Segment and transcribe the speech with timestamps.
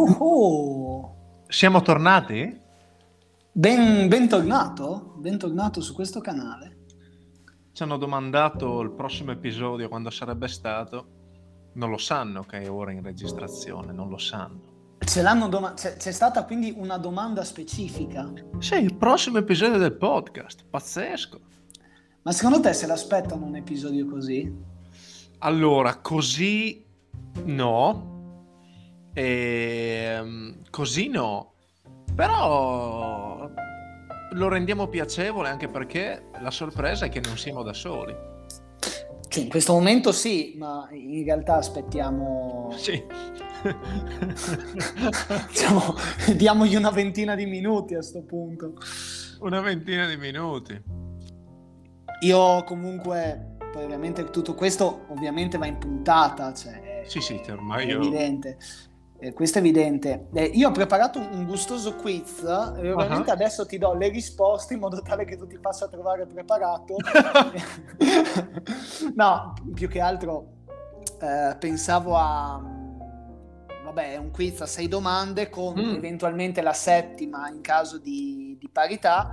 [0.00, 1.42] Oh, oh.
[1.48, 2.56] Siamo tornati?
[3.50, 6.84] Ben, bentornato, bentornato su questo canale.
[7.72, 11.06] Ci hanno domandato il prossimo episodio quando sarebbe stato.
[11.74, 14.96] Non lo sanno che è ora in registrazione, non lo sanno.
[15.00, 18.32] Ce l'hanno doma- c'è, c'è stata quindi una domanda specifica.
[18.58, 21.40] Sì, il prossimo episodio del podcast, pazzesco.
[22.22, 24.48] Ma secondo te se l'aspettano un episodio così?
[25.38, 26.86] Allora, così
[27.46, 28.17] no.
[29.18, 31.54] Ehm, così no.
[32.14, 33.50] Però
[34.32, 38.14] lo rendiamo piacevole anche perché la sorpresa è che non siamo da soli.
[39.28, 42.72] Cioè, in questo momento sì, ma in realtà aspettiamo...
[42.76, 43.02] Sì.
[45.48, 45.96] diciamo,
[46.36, 48.74] diamogli una ventina di minuti a sto punto.
[49.40, 50.80] Una ventina di minuti.
[52.20, 57.90] Io comunque, poi ovviamente tutto questo ovviamente va in puntata, cioè, Sì, sì, ormai è
[57.90, 57.96] io...
[57.98, 58.56] evidente.
[59.20, 60.28] Eh, questo è evidente.
[60.32, 63.34] Eh, io ho preparato un gustoso quiz e ovviamente Ah.
[63.34, 66.94] adesso ti do le risposte in modo tale che tu ti possa trovare preparato.
[69.14, 70.46] no, più che altro
[71.20, 72.62] eh, pensavo a...
[73.84, 75.94] Vabbè, è un quiz a sei domande con Mm.
[75.94, 79.30] eventualmente la settima in caso di, di parità.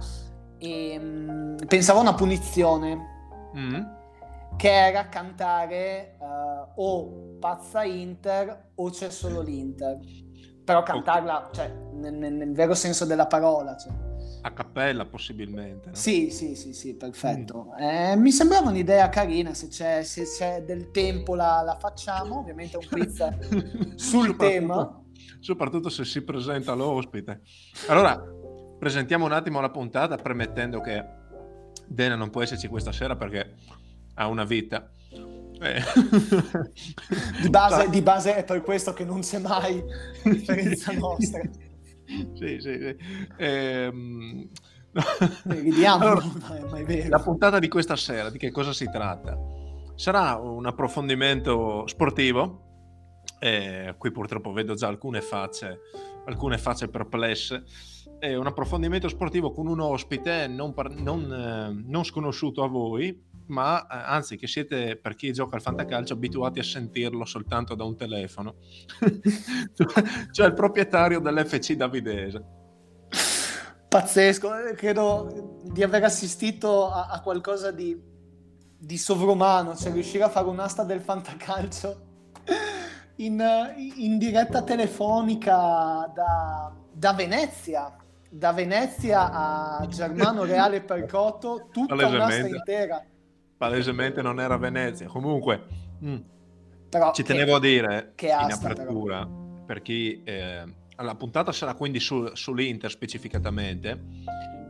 [0.58, 3.14] E, mm, pensavo a una punizione
[3.56, 3.76] Mm?
[4.58, 10.00] Che era cantare eh, o pazza Inter o c'è solo l'Inter.
[10.64, 13.78] Però cantarla, cioè, nel, nel- nel vero senso della parola.
[13.78, 13.94] cioè.
[14.42, 15.90] A cappella possibilmente.
[15.90, 15.96] no?
[15.96, 17.76] Sì, sì, sì, sì, perfetto.
[17.78, 22.78] Eh, mi sembrava un'idea carina, se c'è, se c'è del tempo la, la facciamo, ovviamente
[22.78, 23.24] un quiz
[23.96, 25.02] sul tema.
[25.40, 27.42] Soprattutto se si presenta l'ospite.
[27.88, 28.24] Allora,
[28.80, 31.04] presentiamo un attimo la puntata premettendo che
[31.88, 33.56] Dena non può esserci questa sera perché
[34.16, 34.90] ha una vita.
[35.62, 35.82] Eh.
[37.42, 39.82] Di base, di base è per questo che non c'è mai
[40.24, 41.42] differenza nostra.
[42.08, 42.96] Sì, sì, sì.
[43.38, 44.48] Ehm,
[45.46, 47.10] Ridiamo, allora, ma è mai vero.
[47.10, 49.36] la puntata di questa sera, di che cosa si tratta?
[49.96, 52.62] Sarà un approfondimento sportivo.
[53.40, 55.80] eh, qui purtroppo vedo già alcune facce,
[56.26, 57.64] alcune facce perplesse.
[58.20, 63.20] È un approfondimento sportivo con un ospite non, par- non, eh, non sconosciuto a voi,
[63.48, 67.84] ma eh, anzi che siete per chi gioca al fantacalcio abituati a sentirlo soltanto da
[67.84, 68.56] un telefono.
[69.74, 72.44] cioè, cioè il proprietario dell'FC Davidese.
[73.88, 77.98] Pazzesco, eh, credo di aver assistito a, a qualcosa di,
[78.78, 82.04] di sovrumano, cioè riuscire a fare un'asta del fantacalcio
[83.18, 83.42] in,
[83.96, 87.96] in diretta telefonica da, da Venezia,
[88.30, 93.06] da Venezia a Germano Reale Percoto, tutta un'asta intera.
[93.58, 95.08] Palesemente non era Venezia.
[95.08, 95.64] Comunque,
[96.04, 96.18] mm,
[96.90, 99.28] Però ci che- tenevo a dire che in asta, apertura
[99.66, 100.64] per chi eh,
[100.98, 104.00] la puntata sarà quindi su- sull'Inter specificatamente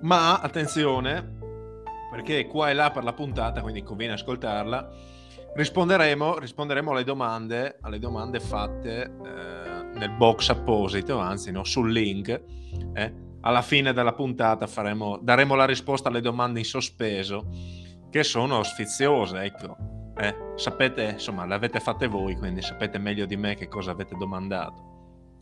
[0.02, 1.38] ma attenzione
[2.10, 4.90] perché qua e là per la puntata quindi conviene ascoltarla
[5.56, 12.30] risponderemo, risponderemo alle domande alle domande fatte eh, nel box apposito anzi no, sul link
[12.94, 13.14] eh.
[13.42, 17.50] alla fine della puntata faremo, daremo la risposta alle domande in sospeso
[18.16, 19.76] che sono sfiziose ecco
[20.16, 24.16] eh, sapete, insomma, le avete fatte voi, quindi sapete meglio di me che cosa avete
[24.16, 25.34] domandato.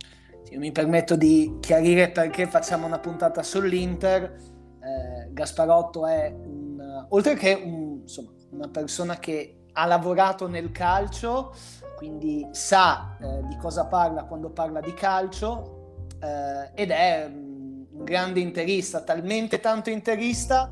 [0.49, 4.23] Io mi permetto di chiarire perché facciamo una puntata sull'Inter.
[4.23, 11.53] Eh, Gasparotto è un, oltre che un- insomma, una persona che ha lavorato nel calcio,
[11.95, 18.03] quindi sa eh, di cosa parla quando parla di calcio eh, ed è mm, un
[18.03, 20.71] grande interista, talmente tanto interista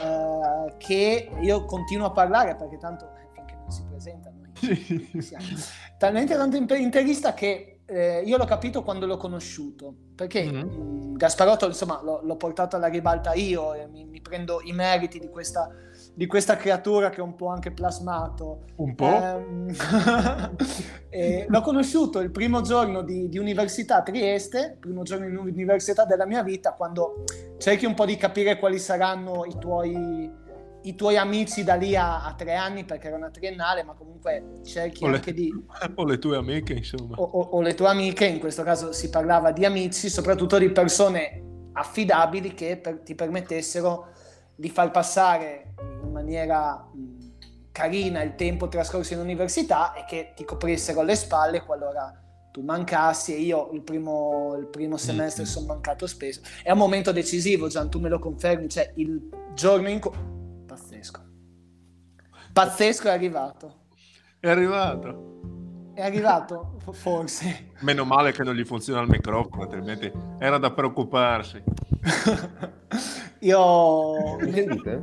[0.00, 5.44] eh, che io continuo a parlare perché tanto eh, finché non si presenta noi siamo.
[5.98, 10.58] talmente tanto interista che eh, io l'ho capito quando l'ho conosciuto perché Mhm.
[10.58, 15.18] mh, Gasparotto insomma l'ho, l'ho portato alla ribalta io e mi, mi prendo i meriti
[15.20, 15.68] di questa,
[16.14, 19.06] di questa creatura che ho un po' anche plasmato Un po'?
[19.22, 19.68] Ehm,
[21.10, 26.04] e l'ho conosciuto il primo giorno di, di università a Trieste, primo giorno di università
[26.04, 27.24] della mia vita, quando
[27.58, 30.30] cerchi un po' di capire quali saranno i tuoi,
[30.82, 34.60] i tuoi amici da lì a, a tre anni, perché era una triennale, ma comunque
[34.64, 35.50] cerchi O le, anche di...
[35.94, 37.16] o le tue amiche, insomma.
[37.16, 40.70] O, o- o le tue amiche, in questo caso si parlava di amici, soprattutto di
[40.70, 41.42] persone
[41.72, 44.08] affidabili che per- ti permettessero
[44.54, 46.86] di far passare in maniera
[47.72, 52.16] carina il tempo trascorso in università e che ti coprissero le spalle qualora
[52.52, 55.46] tu mancassi e io il primo, il primo semestre Mm.
[55.46, 56.42] sono mancato spesso.
[56.62, 60.10] È un momento decisivo, Gian, tu me lo confermi, cioè il giorno in cui...
[60.72, 61.20] Pazzesco.
[62.50, 63.80] Pazzesco è arrivato.
[64.40, 65.90] È arrivato.
[65.92, 66.78] È arrivato?
[66.92, 67.72] Forse.
[67.80, 71.62] Meno male che non gli funziona il microfono, altrimenti era da preoccuparsi.
[73.40, 74.36] Io...
[74.40, 75.02] Mi sentite?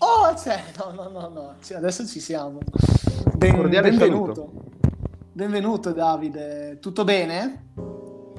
[0.00, 0.62] Oh, c'è!
[0.76, 1.54] No, no, no, no.
[1.62, 2.58] Cioè, adesso ci siamo.
[3.36, 4.34] Ben, benvenuto.
[4.34, 4.52] saluto.
[5.32, 6.78] Benvenuto Davide.
[6.78, 7.70] Tutto bene?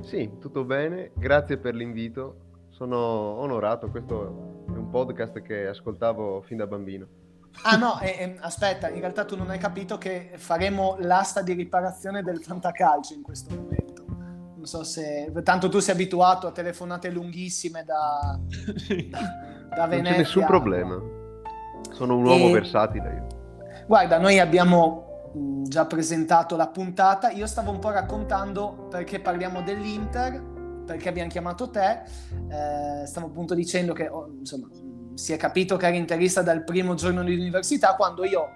[0.04, 2.68] Sì, tutto bene, grazie per l'invito.
[2.70, 7.08] Sono onorato, questo è un podcast che ascoltavo fin da bambino.
[7.64, 11.54] Ah no, e- e- aspetta, in realtà tu non hai capito che faremo l'asta di
[11.54, 14.04] riparazione del fantacalcio in questo momento.
[14.56, 15.32] Non so se...
[15.44, 18.38] Tanto tu sei abituato a telefonate lunghissime da,
[19.70, 20.12] da Non Venezia.
[20.12, 21.00] c'è nessun problema.
[21.92, 23.28] Sono un uomo E- versatile io.
[23.88, 27.30] Guarda, noi abbiamo mh, già presentato la puntata.
[27.30, 30.42] Io stavo un po' raccontando perché parliamo dell'Inter,
[30.86, 32.02] perché abbiamo chiamato te.
[32.50, 34.68] Eh, stavo appunto dicendo che oh, insomma,
[35.16, 38.50] si è capito che eri interista dal primo giorno di università, quando io,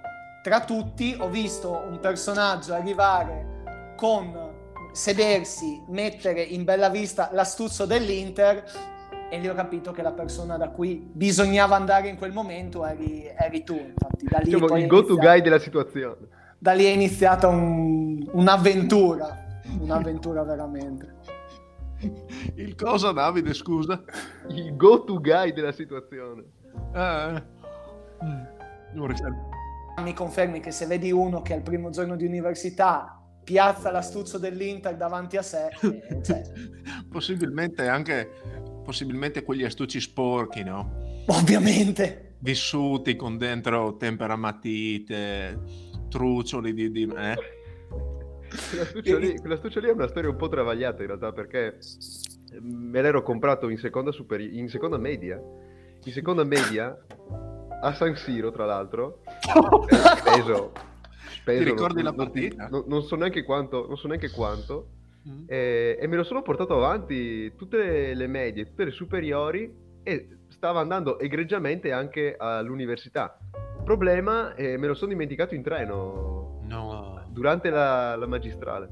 [0.43, 4.47] tra tutti, ho visto un personaggio arrivare con
[4.91, 8.63] sedersi, mettere in bella vista l'astuzzo dell'Inter
[9.31, 13.29] e lì ho capito che la persona da cui bisognava andare in quel momento eri,
[13.37, 13.73] eri tu.
[13.75, 16.27] Infatti, da lì, Diciamo il go-to iniziato- guy della situazione.
[16.57, 21.15] da lì è iniziata un- un'avventura, un'avventura veramente.
[22.55, 24.03] Il cosa, Davide, scusa?
[24.49, 26.43] Il go-to guy della situazione.
[26.93, 27.43] Eh,
[28.23, 29.01] mm,
[30.03, 34.95] Mi confermi che se vedi uno che al primo giorno di università piazza l'astuzzo dell'Inter
[34.95, 36.41] davanti a sé, eh, cioè,
[37.09, 38.29] possibilmente anche
[38.83, 41.23] possibilmente quegli astucci sporchi, no?
[41.27, 42.35] ovviamente.
[42.39, 45.59] Vissuti con dentro temperamatite,
[46.09, 46.91] truccioli di...
[46.91, 47.58] di eh?
[48.69, 51.77] Quell'astuccio lì, quell'astuccio lì è una storia un po' travagliata in realtà perché
[52.61, 55.39] me l'ero comprato in seconda, superi- in seconda media.
[56.05, 56.97] In seconda media
[57.81, 59.21] a San Siro, tra l'altro,
[59.89, 60.71] eh, speso,
[61.31, 62.67] speso Ti ricordi non, la partita?
[62.69, 64.89] non- non so neanche quanto, non so neanche quanto
[65.27, 65.43] Mm.
[65.47, 69.69] eh, e me lo sono portato avanti tutte le, medie, tutte le superiori
[70.01, 73.37] e stava andando egregiamente anche all'università.
[73.83, 76.38] Problema, eh, me lo sono dimenticato in treno No.
[77.31, 78.89] Durante la, la magistrale,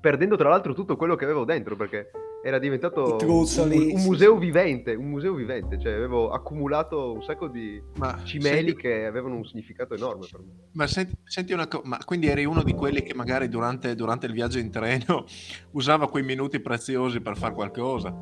[0.00, 2.10] perdendo tra l'altro tutto quello che avevo dentro perché
[2.46, 7.82] era diventato un, un museo vivente, un museo vivente, cioè avevo accumulato un sacco di
[7.96, 10.52] Ma, cimeli senti, che avevano un significato enorme per me.
[10.72, 14.26] ma senti, senti una cosa, ma quindi eri uno di quelli che magari durante, durante
[14.26, 15.24] il viaggio in treno
[15.72, 18.14] usava quei minuti preziosi per fare qualcosa?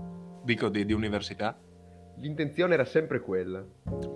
[0.42, 1.58] Dico di, di università?
[2.20, 3.64] L'intenzione era sempre quella.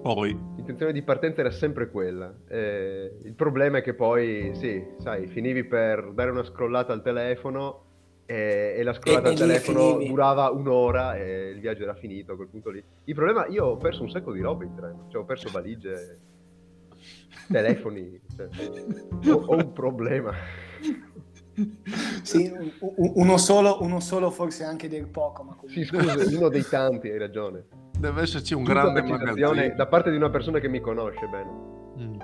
[0.03, 2.33] Poi, L'intenzione di partenza era sempre quella.
[2.49, 7.85] Eh, il problema è che poi, sì, sai, finivi per dare una scrollata al telefono
[8.25, 10.07] e, e la scrollata E- al e telefono finivi.
[10.09, 12.83] durava un'ora e il viaggio era finito a quel punto lì.
[13.05, 16.19] Il problema, io ho perso un sacco di roba in treno, cioè ho perso valigie,
[17.51, 18.49] telefoni, cioè,
[19.33, 20.33] ho, ho un problema.
[22.23, 27.09] Sì, uno, solo, uno solo forse anche del poco, ma Sì, scusa, uno dei tanti,
[27.11, 27.67] hai ragione.
[27.99, 29.75] Deve esserci un Tutta grande magazzino.
[29.75, 31.51] da parte di una persona che mi conosce bene.
[32.01, 32.21] Mm.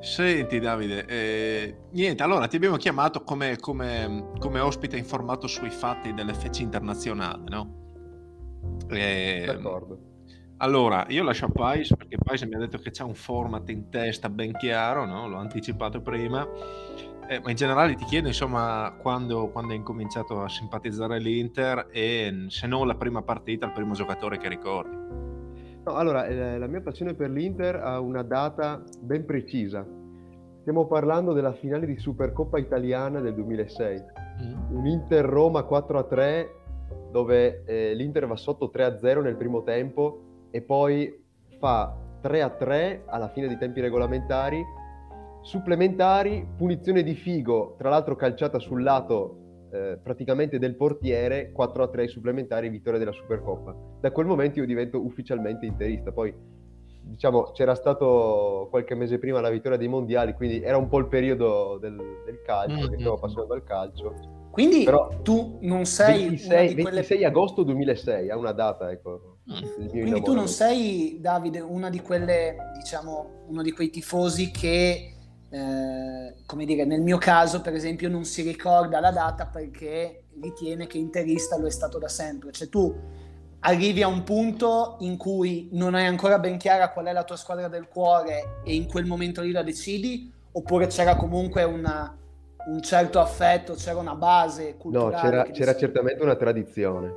[0.00, 6.14] Senti Davide, eh, niente, allora ti abbiamo chiamato come, come- come ospite informato sui fatti
[6.14, 7.74] dell'FC internazionale, no?
[8.90, 9.98] Eh, D'accordo.
[10.58, 13.90] allora, io lascio a Pais perché Pais mi ha detto che c'è un format in
[13.90, 15.28] testa ben chiaro, no?
[15.28, 16.46] L'ho anticipato prima,
[17.28, 22.46] Eh, ma in generale ti chiedo insomma quando, quando hai incominciato a simpatizzare l'Inter e
[22.48, 24.96] se non la prima partita, il primo giocatore che ricordi.
[25.84, 29.86] No, allora, eh, la mia passione per l'Inter ha una data ben precisa.
[30.60, 34.02] Stiamo parlando della finale di Supercoppa italiana del 2006.
[34.42, 34.76] Mm.
[34.76, 36.46] Un Inter-Roma 4-3
[37.10, 41.24] dove eh, l'Inter va sotto 3-0 nel primo tempo e poi
[41.58, 44.62] fa 3-3 alla fine dei tempi regolamentari.
[45.48, 52.68] Supplementari, punizione di Figo, tra l'altro calciata sul lato eh, praticamente del portiere, 4-3 supplementari,
[52.68, 53.74] vittoria della Supercoppa.
[53.98, 56.12] Da quel momento io divento ufficialmente interista.
[56.12, 56.34] Poi
[57.00, 61.06] diciamo c'era stato qualche mese prima la vittoria dei mondiali, quindi era un po' il
[61.06, 63.16] periodo del, del calcio, Mm, che stavo mm.
[63.16, 64.14] appassionato al calcio.
[64.50, 68.90] Quindi Però tu non sei una 26, di quelle 26 agosto 2006, ha una data,
[68.90, 69.38] ecco.
[69.50, 69.80] Mm.
[69.80, 75.14] mio Quindi tu non sei, Davide, una di quelle, diciamo, uno di quei tifosi che,
[75.50, 80.86] eh, come dire, nel mio caso, per esempio, non si ricorda la data perché ritiene
[80.86, 82.50] che interista lo è stato da sempre.
[82.52, 82.94] Cioè tu
[83.60, 87.36] arrivi a un punto in cui non hai ancora ben chiara qual è la tua
[87.36, 92.14] squadra del cuore e in quel momento lì la decidi, oppure c'era comunque una-
[92.68, 95.16] un certo affetto, c'era una base No, culturale?
[95.16, 97.12] c'era, che c'era dice- certamente una tradizione,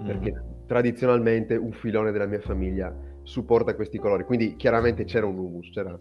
[0.00, 0.06] Mm.
[0.06, 5.70] perché tradizionalmente un filone della mia famiglia supporta questi colori, quindi chiaramente c'era un humus,
[5.72, 5.98] c'era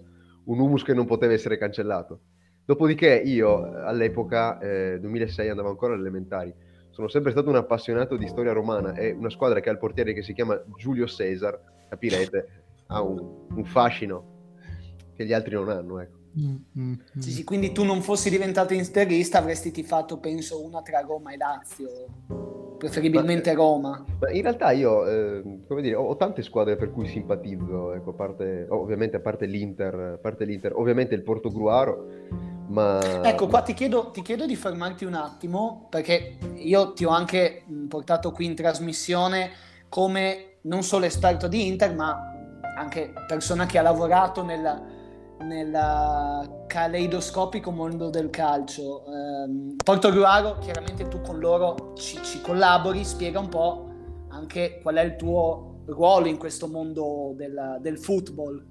[0.50, 2.20] un humus che non poteva essere cancellato.
[2.66, 6.54] Dopodiché io all'epoca, eh, 2006, andavo ancora alle elementari,
[6.90, 10.14] sono sempre stato un appassionato di storia romana e una squadra che ha il portiere
[10.14, 14.38] che si chiama Giulio Cesar, capirete, ha un, un fascino
[15.16, 16.19] che gli altri non hanno, ecco.
[16.38, 17.20] Mm, mm, mm.
[17.20, 21.38] Sì, sì, quindi tu non fossi diventato interista avresti tifato penso una tra Roma e
[21.38, 21.88] Lazio
[22.78, 26.92] preferibilmente ma, Roma ma in realtà io eh, come dire, ho, ho, tante squadre per
[26.92, 32.08] cui simpatizzo ecco, a parte, ovviamente a parte l'Inter, a parte l'Inter ovviamente il Portogruaro
[32.68, 33.24] ma...
[33.24, 37.64] ecco qua ti chiedo, ti chiedo di fermarti un attimo perché io ti ho anche
[37.88, 39.50] portato qui in trasmissione
[39.90, 42.18] come non solo esperto di Inter ma
[42.78, 44.98] anche persona che ha lavorato nella
[45.42, 49.04] nel caleidoscopico mondo del calcio.
[49.06, 53.88] Eh, Porto Gruaro, chiaramente tu con loro ci, ci, collabori, spiega un po'
[54.30, 58.66] anche qual è il tuo ruolo in questo mondo del, del football.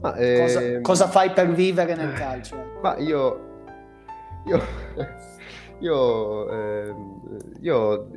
[0.00, 0.38] Ma, eh...
[0.40, 2.56] cosa, ehm, cosa, fai per vivere nel calcio?
[2.82, 3.52] Ma io...
[4.46, 4.60] Io...
[5.80, 6.94] io, eh,
[7.60, 8.08] io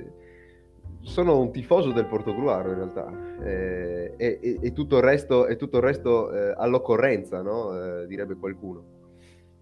[1.02, 5.84] sono un tifoso del Portogruaro in realtà eh, e, e, tutto il resto, tutto il
[5.84, 8.02] resto eh, all'occorrenza, no?
[8.02, 8.96] eh, direbbe qualcuno.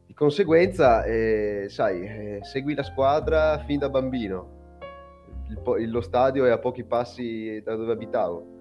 [0.06, 4.54] Di conseguenza, eh, sai, eh, segui la squadra fin da bambino.
[5.78, 8.54] Il, lo stadio è a pochi passi da dove abitavo.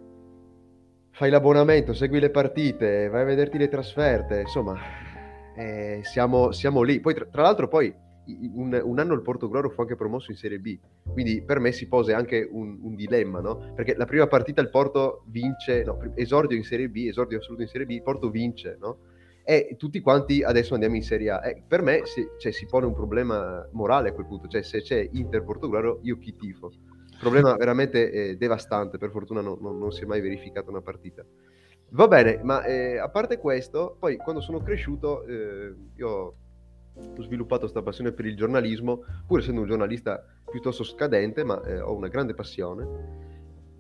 [1.11, 4.77] Fai l'abbonamento, segui le partite, vai a vederti le trasferte, insomma,
[6.03, 6.99] siamo, siamo, lì.
[6.99, 7.95] Poi, tra, tra l'altro, poi
[8.27, 10.79] un, un, anno il Portogallo fu anche promosso in Serie B,
[11.13, 13.73] quindi per me si pose anche un, un dilemma, no?
[13.75, 17.69] Perché la prima partita il Porto vince, no, esordio in Serie B, esordio assoluto in
[17.69, 18.99] Serie B, il Porto vince, no?
[19.47, 21.47] E tutti quanti adesso andiamo in Serie A.
[21.47, 24.81] E per me si, cioè, si pone un problema morale a quel punto, cioè se
[24.81, 26.73] c'è Inter-Portogallo io chi tifo?
[27.19, 31.25] Problema veramente eh, devastante, per fortuna no, no, non si è mai verificata una partita.
[31.91, 36.35] Va bene, ma eh, a parte questo, poi quando sono cresciuto, eh, io
[36.97, 41.81] ho sviluppato questa passione per il giornalismo, pur essendo un giornalista piuttosto scadente, ma eh,
[41.81, 43.33] ho una grande passione.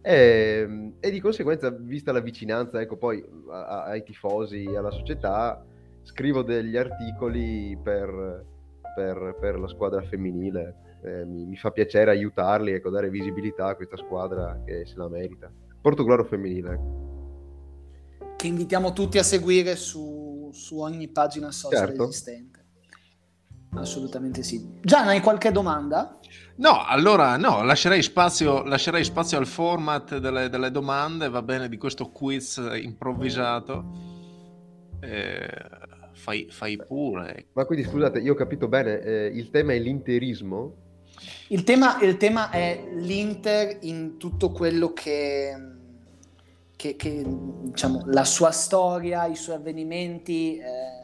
[0.02, 5.64] E, e, di conseguenza, vista la vicinanza, ecco, poi a, ai tifosi, alla società,
[6.02, 8.44] scrivo degli articoli per,
[8.94, 10.98] per, per la squadra femminile.
[11.02, 15.08] Eh, mi, mi, fa piacere aiutarli, ecco, dare visibilità a questa squadra che se la
[15.08, 15.50] merita.
[15.80, 16.72] Portogloro femminile.
[16.72, 18.36] Ecco.
[18.36, 22.08] Che invitiamo tutti a seguire su, su ogni pagina social certo.
[22.08, 22.63] esistente.
[23.76, 24.78] Assolutamente sì.
[24.80, 26.18] Gian, hai qualche domanda?
[26.56, 31.76] No, allora no, lascerei spazio, lascerei spazio al format delle, delle, domande, va bene, di
[31.76, 33.84] questo quiz improvvisato.
[35.00, 35.48] Eh,
[36.12, 37.46] fai, fai, pure.
[37.52, 40.82] Ma quindi scusate, io ho capito bene, eh, il tema è l'interismo?
[41.48, 45.54] Il tema, il tema, è l'Inter in tutto quello che,
[46.76, 50.56] che, che diciamo, la sua storia, i suoi avvenimenti.
[50.58, 51.03] Eh,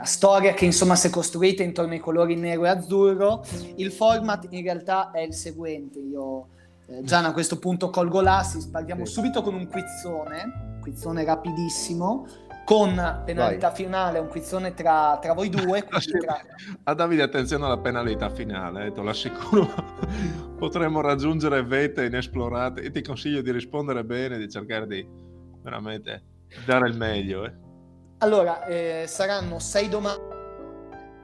[0.00, 3.44] la storia che insomma si è costruita intorno ai colori nero e azzurro.
[3.76, 6.48] Il format in realtà è il seguente, io
[6.86, 9.12] eh, Gian a questo punto colgo l'assist, partiamo sì.
[9.12, 12.26] subito con un quizzone, quizzone rapidissimo,
[12.64, 12.94] con
[13.26, 13.76] penalità Vai.
[13.76, 15.84] finale, un quizzone tra, tra voi due.
[15.84, 16.40] Tra...
[16.84, 19.68] A Davide attenzione alla penalità finale, eh, te lo assicuro,
[20.56, 25.06] potremmo raggiungere vette inesplorate e ti consiglio di rispondere bene, di cercare di
[25.62, 26.22] veramente
[26.64, 27.44] dare il meglio.
[27.44, 27.68] Eh.
[28.22, 30.28] Allora, eh, saranno sei domande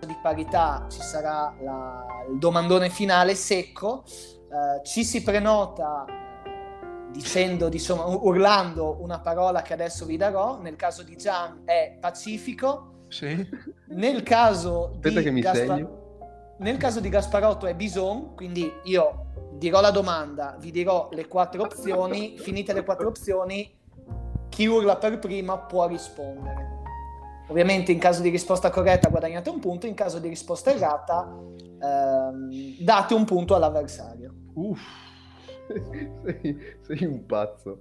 [0.07, 7.69] di parità, ci sarà la, il domandone finale secco, eh, ci si prenota eh, dicendo,
[7.71, 13.47] insomma, urlando una parola che adesso vi darò, nel caso di Gian è pacifico, sì.
[13.88, 16.05] nel caso Aspetta di Gaspar...
[16.59, 21.65] Nel caso di Gasparotto è bison, quindi io dirò la domanda, vi dirò le quattro
[21.65, 23.79] opzioni, finite le quattro opzioni,
[24.49, 26.75] chi urla per prima può rispondere.
[27.49, 31.29] Ovviamente in caso di risposta corretta guadagnate un punto, in caso di risposta errata
[31.81, 32.50] ehm,
[32.81, 34.35] date un punto all'avversario.
[34.55, 34.81] Uff,
[36.25, 37.81] sei, sei un pazzo.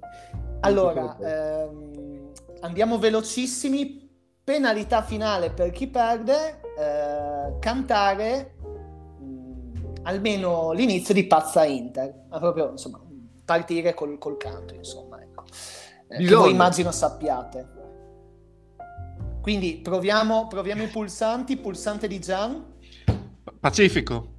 [0.61, 2.31] Allora, ehm,
[2.61, 4.03] andiamo velocissimi.
[4.45, 12.37] Penalità finale per chi perde, eh, cantare mh, mm, almeno l'inizio di Pazza Inter, ma
[12.37, 13.01] proprio insomma
[13.43, 15.19] partire col, col canto, insomma.
[15.19, 15.45] Ecco.
[16.09, 17.74] Eh, che voi immagino sappiate.
[19.45, 21.57] Quindi proviamo, proviamo i pulsanti.
[21.57, 22.65] Pulsante di Gian.
[23.59, 24.33] Pacifico.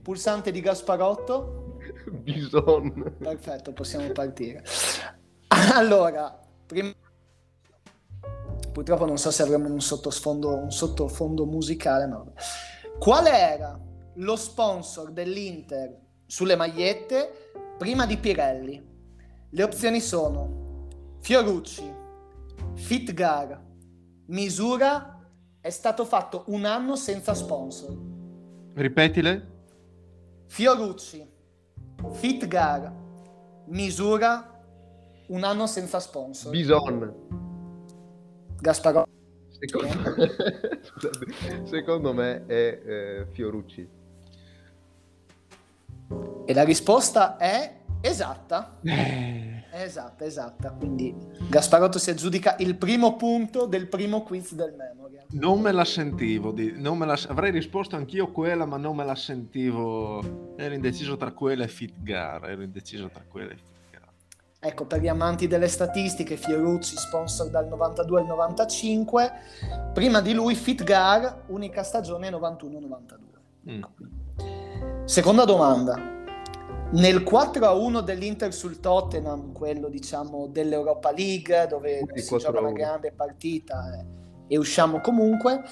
[0.00, 1.78] Pulsante di Gasparotto.
[2.08, 3.16] Bison.
[3.18, 4.62] Perfetto, possiamo partire.
[5.74, 6.92] Allora, prima...
[8.72, 12.24] Purtroppo non so se avremo un sottosfondo, un sottofondo musicale, ma...
[13.00, 13.76] Qual era
[14.14, 18.80] lo sponsor dell'Inter sulle magliette prima di Pirelli?
[19.50, 20.86] Le opzioni sono
[21.20, 21.92] Fiorucci,
[22.74, 23.70] Fitgar,
[24.26, 25.20] Misura
[25.60, 27.96] è stato fatto un anno senza sponsor.
[28.74, 29.50] Ripetile.
[30.46, 31.26] Fiorucci,
[32.12, 32.92] Fitgar,
[33.66, 34.60] Misura,
[35.28, 36.50] un anno senza sponsor.
[36.50, 37.14] Bison.
[38.60, 39.10] Gasparotto.
[39.48, 40.14] Secondo,
[41.64, 43.88] secondo me è eh, Fiorucci.
[46.44, 48.78] E la risposta è esatta.
[48.82, 50.70] Eh, È esatta, esatta.
[50.70, 51.14] Quindi
[51.48, 55.24] Gasparotto si aggiudica il primo punto del primo quiz del Memorial.
[55.30, 56.52] non me la sentivo.
[56.52, 60.54] di- non me la- avrei risposto anch'io quella, ma non me la sentivo.
[60.56, 62.50] Ero indeciso tra quella e Fitgar.
[62.50, 64.08] Ero indeciso tra quella e Fitgar.
[64.60, 69.32] Ecco, per gli amanti delle statistiche, Fiorucci sponsor dal 92 al 95,
[69.94, 73.40] prima di lui Fitgar, unica stagione 91-92.
[73.70, 73.82] Mm.
[75.06, 76.11] Seconda domanda.
[76.92, 82.72] Nel 4-1 dell'Inter sul Tottenham, quello diciamo dell'Europa League, dove Sì, si gioca una 4-1.
[82.74, 85.62] grande partita eh, e usciamo comunque,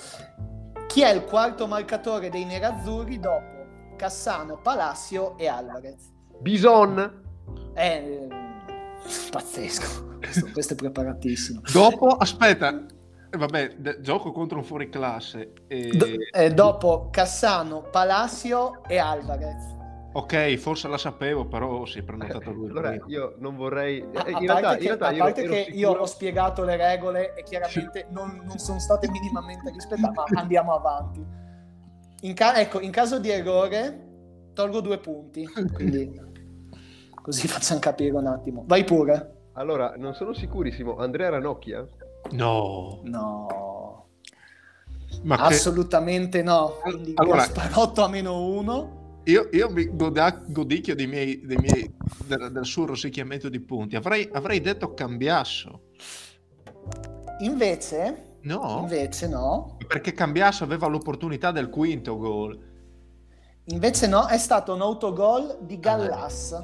[0.86, 3.58] chi è il quarto marcatore dei nerazzurri dopo
[3.96, 6.10] Cassano, Palacio e Alvarez?
[6.40, 7.22] Bison.
[7.74, 8.28] È eh,
[9.30, 11.60] pazzesco, questo, questo è preparatissimo.
[11.70, 12.86] Dopo, aspetta,
[13.30, 15.52] eh, vabbè, de- gioco contro un fuoriclasse.
[15.68, 15.90] E...
[15.94, 19.76] Do- eh, dopo Cassano, Palacio e Alvarez.
[20.12, 22.68] Ok, forse la sapevo, però si è prenotato lui.
[22.70, 23.04] Allora prima.
[23.06, 24.00] io non vorrei...
[24.12, 25.66] A, eh, a in parte realtà, che, in realtà a io parte ero che io
[25.86, 30.74] sicuro- ho spiegato le regole e chiaramente non, non sono state minimamente rispettate, ma andiamo
[30.74, 31.24] avanti.
[32.22, 34.08] In, ca- ecco, in caso di errore
[34.52, 36.20] tolgo due punti, quindi
[37.22, 38.64] così facciamo capire un attimo.
[38.66, 39.34] Vai pure.
[39.52, 40.96] Allora, non sono sicurissimo.
[40.96, 41.86] Andrea Ranocchia?
[42.32, 44.06] No, No,
[45.22, 45.42] ma che...
[45.42, 46.78] assolutamente no.
[46.82, 48.98] Quindi Allora- Gasparotto a meno uno.
[49.24, 51.94] Io, io mi goda- godicchio dei miei, dei miei-
[52.26, 53.96] del, del suo rosicchiamento di punti.
[53.96, 55.88] Avrei, avrei detto Cambiasso.
[57.40, 59.76] Invece, No, invece no.
[59.86, 62.68] perché Cambiasso aveva l'opportunità del quinto gol.
[63.66, 66.58] Invece no, è stato un autogol di Gallas.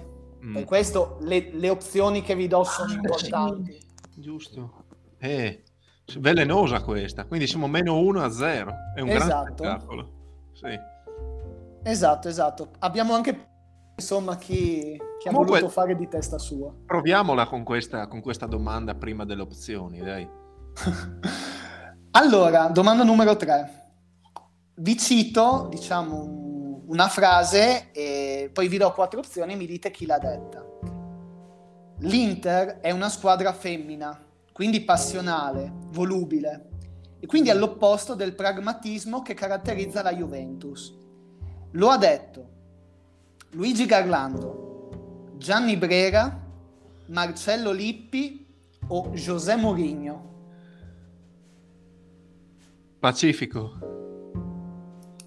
[0.44, 0.54] Mm.
[0.54, 3.78] Per questo le, le opzioni che vi do sono Ah, importanti.
[4.14, 4.84] Giusto.
[5.18, 5.62] Eh,
[6.18, 7.24] velenosa questa.
[7.26, 8.72] Quindi siamo meno 1 a 0.
[8.94, 9.52] È un grande Esatto.
[9.54, 10.10] spettacolo.
[10.52, 10.78] Sì.
[11.88, 12.70] Esatto, esatto.
[12.80, 13.48] Abbiamo anche
[13.96, 16.74] insomma chi, chi ha Comunque- voluto fare di testa sua.
[16.84, 20.28] Proviamola con questa, con questa domanda prima delle opzioni, dai.
[22.12, 23.84] allora, domanda numero 3.
[24.78, 29.90] Vi cito, diciamo, un- una frase e poi vi do quattro opzioni e mi dite
[29.90, 30.64] chi l'ha detta.
[32.00, 34.20] L'Inter è una squadra femmina,
[34.52, 36.68] quindi passionale, volubile,
[37.20, 40.94] e quindi all'opposto del pragmatismo che caratterizza la Juventus.
[41.76, 42.48] Lo ha detto
[43.50, 46.42] Luigi Garlando, Gianni Brera,
[47.08, 48.46] Marcello Lippi
[48.88, 50.34] o José Mourinho?
[52.98, 53.78] Pacifico.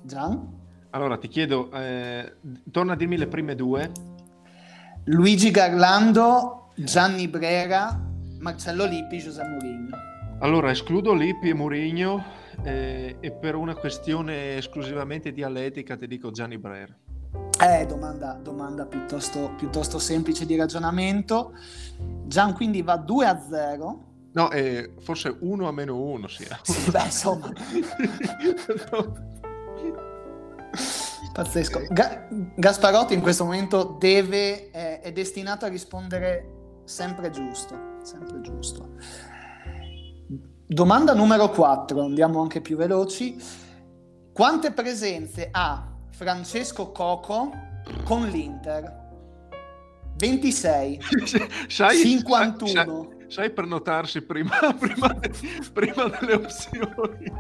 [0.02, 0.58] Gian?
[0.90, 2.38] Allora ti chiedo, eh,
[2.72, 3.92] torna a dirmi le prime due.
[5.06, 7.96] Luigi Garlando, Gianni Brera,
[8.40, 9.96] Marcello Lippi, José Mourinho.
[10.40, 16.58] Allora escludo Lippi e Mourinho eh, e per una questione esclusivamente dialettica ti dico Gianni
[16.58, 16.96] Brera.
[17.62, 21.54] Eh, domanda, domanda piuttosto, piuttosto semplice di ragionamento.
[22.26, 24.06] Gian quindi va 2 a 0.
[24.32, 26.60] No, eh, forse 1 a meno 1 sia.
[26.62, 27.52] Sì, beh, insomma,
[31.34, 31.82] pazzesco.
[31.90, 38.90] Ga- Gasparotto in questo momento deve, eh, è destinato a rispondere sempre giusto, sempre giusto.
[40.72, 43.36] Domanda numero 4, andiamo anche più veloci.
[44.32, 47.50] Quante presenze ha Francesco Coco
[48.04, 49.08] con l'Inter?
[50.16, 51.00] 26,
[51.68, 52.68] sai, 51.
[52.68, 55.20] Sai, sai prenotarsi prima, prima,
[55.74, 57.32] prima delle opzioni.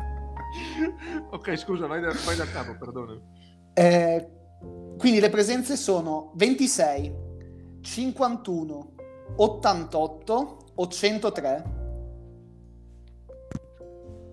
[1.29, 3.21] ok, scusa, vai da, vai da capo, perdonami.
[3.73, 4.27] Eh,
[4.97, 7.13] quindi le presenze sono 26,
[7.81, 8.93] 51,
[9.35, 11.78] 88 o 103.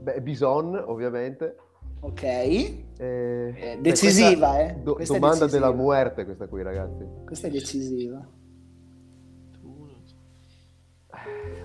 [0.06, 1.56] Beh, Bison, ovviamente.
[1.98, 4.74] Ok, Eh, Eh, beh, decisiva, questa- eh.
[4.80, 5.46] do- domanda decisiva.
[5.66, 7.04] della muerte questa qui, ragazzi.
[7.24, 8.24] questa è decisiva.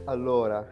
[0.06, 0.65] Allora,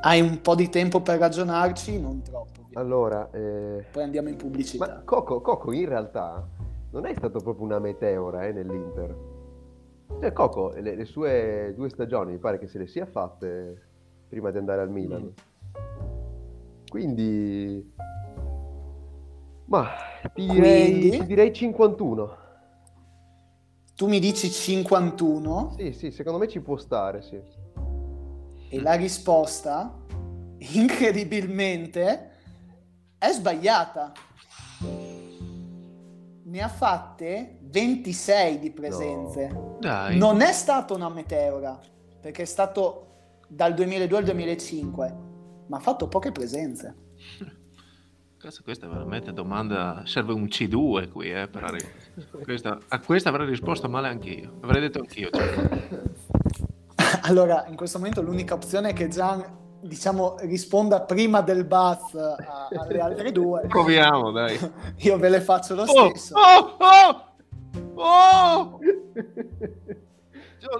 [0.00, 2.60] Hai un po' di tempo per ragionarci, non troppo.
[2.62, 2.78] ovviamente.
[2.78, 3.28] allora...
[3.32, 4.86] eh, Poi andiamo in pubblicità.
[4.86, 6.46] Ma Coco, Coco in realtà
[6.92, 9.14] non è stato proprio una meteora eh, nell'Inter.
[10.20, 13.82] Cioè Coco, le, le sue due stagioni mi pare che se le sia fatte
[14.28, 15.22] prima di andare al Milan.
[15.22, 15.28] Mm.
[16.88, 17.94] Quindi...
[19.66, 19.88] Ma
[20.32, 21.10] ti direi, Quindi?
[21.18, 22.36] ti direi 51.
[23.96, 27.40] Tu mi dici 51 Sì, sì, secondo me ci può stare, sì.
[28.68, 30.04] e la risposta
[30.58, 32.30] incredibilmente
[33.18, 34.12] è sbagliata.
[36.44, 39.48] Ne ha fatte 26 di presenze.
[39.48, 39.76] No.
[39.80, 40.16] Dai.
[40.16, 41.78] Non è stata una meteora,
[42.20, 43.02] perché è stato
[43.48, 45.16] dal 2002 al 2005,
[45.66, 46.94] ma ha fatto poche presenze.
[48.38, 50.02] Cazzo, questa è veramente domanda.
[50.04, 51.88] Serve un C2 qui, eh, per arri-
[52.44, 54.58] questa- A questa avrei risposto male anch'io.
[54.60, 55.30] Avrei detto anch'io.
[55.30, 56.04] cioè.
[57.22, 59.44] Allora, in questo momento l'unica opzione è che Gian,
[59.80, 63.62] diciamo, risponda prima del buzz a- alle altre due.
[63.68, 64.56] Proviamo, dai.
[64.98, 66.34] Io ve le faccio lo Oh, stesso.
[66.36, 68.78] oh, oh, oh!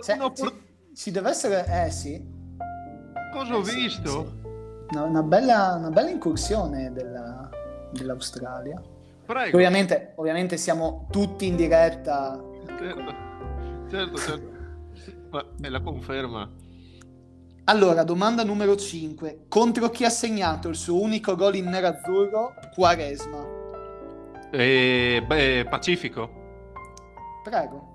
[0.03, 0.53] Cioè, ci,
[0.95, 2.23] ci deve essere, eh sì,
[3.33, 4.09] Cosa ho eh, sì, visto?
[4.11, 4.46] sì.
[4.91, 7.49] Una, una bella, una bella incursione della-
[7.93, 8.81] dell'Australia.
[9.25, 9.57] Prego.
[9.57, 12.41] Ovviamente, ovviamente siamo tutti in diretta.
[12.79, 13.15] Certo,
[13.91, 14.55] certo, certo.
[15.59, 16.49] Me la conferma.
[17.65, 19.47] Allora, domanda numero 5.
[19.49, 22.55] Contro chi ha segnato il suo unico gol in nerazzurro?
[22.73, 23.45] Quaresma.
[24.53, 26.31] Eh, beh, Pacifico.
[27.43, 27.95] Prego.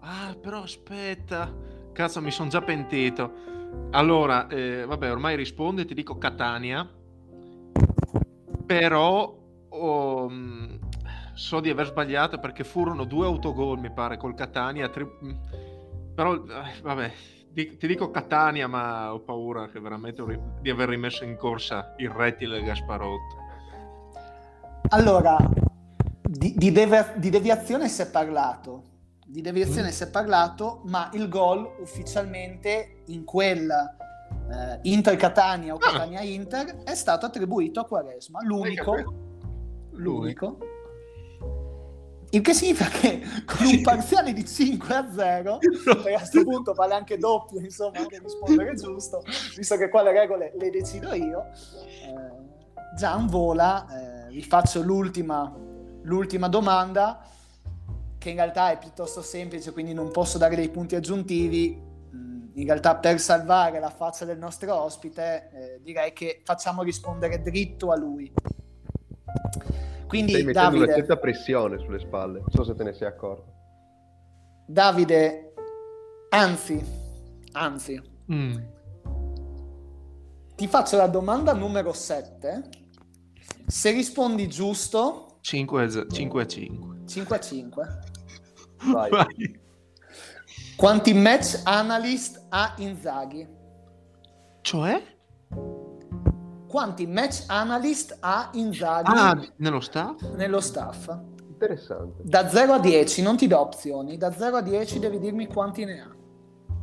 [0.00, 1.50] Ah, però aspetta.
[1.92, 3.32] Cazzo, mi sono già pentito.
[3.90, 6.88] Allora, eh, vabbè, ormai rispondo e ti dico Catania.
[8.66, 10.78] Però oh, mh,
[11.34, 14.88] so di aver sbagliato perché furono due autogol, mi pare, col Catania.
[14.88, 15.34] tri- mh,
[16.14, 17.12] Però, eh, vabbè,
[17.48, 21.94] di- ti dico Catania, ma ho paura che veramente ri- di aver rimesso in corsa
[21.98, 23.36] il rettile Gasparotto.
[24.90, 25.36] Allora,
[26.22, 28.94] di, di deve- di deviazione si è parlato.
[29.28, 29.90] Di deviazione Mm.
[29.92, 35.90] si è parlato, ma il gol ufficialmente in quel eh, Inter Catania o Ah.
[35.90, 39.14] Catania Inter è stato attribuito a Quaresma, l'unico.
[39.92, 40.58] L'unico.
[42.30, 46.72] Il che significa che con un parziale di 5 a 0, perché a questo punto
[46.74, 49.22] vale anche doppio, insomma, anche rispondere giusto,
[49.56, 51.46] visto che qua le regole le decido io.
[52.04, 52.44] Eh,
[52.96, 53.86] Gian vola,
[54.26, 55.52] eh, vi faccio l'ultima,
[56.02, 57.20] l'ultima domanda,
[58.26, 61.80] che in realtà è piuttosto semplice, quindi non posso dare dei punti aggiuntivi.
[62.12, 67.40] Mm, In realtà per salvare la faccia del nostro ospite, eh, direi che facciamo rispondere
[67.40, 68.32] dritto a lui.
[70.08, 72.40] Quindi Stai mettendo una Davide, certa pressione sulle spalle.
[72.40, 73.52] Non so se te ne sei accorto.
[74.66, 75.52] Davide,
[76.30, 76.84] anzi,
[77.52, 78.56] anzi, Mm.
[80.56, 82.68] ti faccio la domanda numero 7.
[83.66, 86.42] Se rispondi giusto, 5 a 5.
[86.42, 86.96] A 5.
[87.06, 87.98] 5 a 5.
[88.84, 89.10] Vai.
[89.10, 89.60] Vai.
[90.76, 93.46] Quanti match analyst ha Inzaghi?
[94.60, 95.02] Cioè?
[96.68, 100.20] Quanti match analyst ha Inzaghi Ah, nello staff?
[100.34, 101.16] nello staff?
[101.48, 102.22] Interessante.
[102.24, 105.84] Da 0 a 10, non ti do opzioni, da 0 a 10 devi dirmi quanti
[105.86, 106.10] ne ha.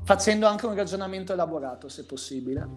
[0.03, 2.67] Facendo anche un ragionamento elaborato, se possibile.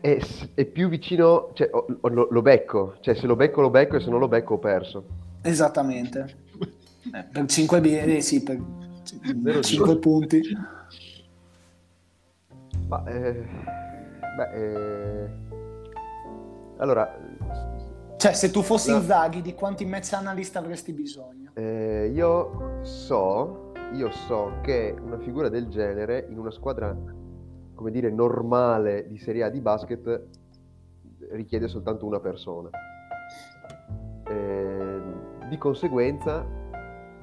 [0.00, 0.18] È,
[0.54, 1.68] è più vicino, cioè
[2.02, 4.58] lo, lo becco, cioè se lo becco lo becco e se non lo becco ho
[4.58, 5.04] perso.
[5.42, 6.42] Esattamente.
[7.22, 8.60] Per 5 eh, sì, per
[9.04, 9.98] Zero 5 zero.
[10.00, 10.40] punti.
[12.88, 13.46] Ma, eh,
[14.36, 15.28] beh, eh,
[16.78, 17.16] allora,
[18.16, 18.96] Cioè, se tu fossi No.
[18.96, 21.52] Inzaghi, di quanti match analyst avresti bisogno?
[21.54, 26.96] eh, io so, io so che una figura del genere in una squadra,
[27.74, 30.26] come dire, normale di Serie A di basket
[31.30, 32.70] richiede soltanto una persona.
[34.26, 35.00] Eh,
[35.48, 36.62] di conseguenza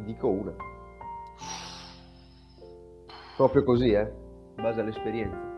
[0.03, 0.53] dico una.
[3.35, 4.11] Proprio così, eh,
[4.57, 5.49] in base all'esperienza.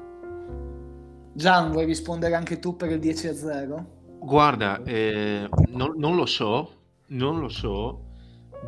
[1.33, 3.85] Gian, vuoi rispondere anche tu per il 10 a 0?
[4.19, 6.71] Guarda, eh, non, non lo so,
[7.07, 8.05] non lo so.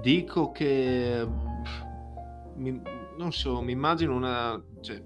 [0.01, 1.25] Dico che
[2.55, 2.81] mi-
[3.17, 5.01] non so, mi immagino una cioè,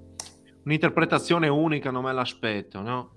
[0.63, 3.11] un'interpretazione unica, non me l'aspetto, no?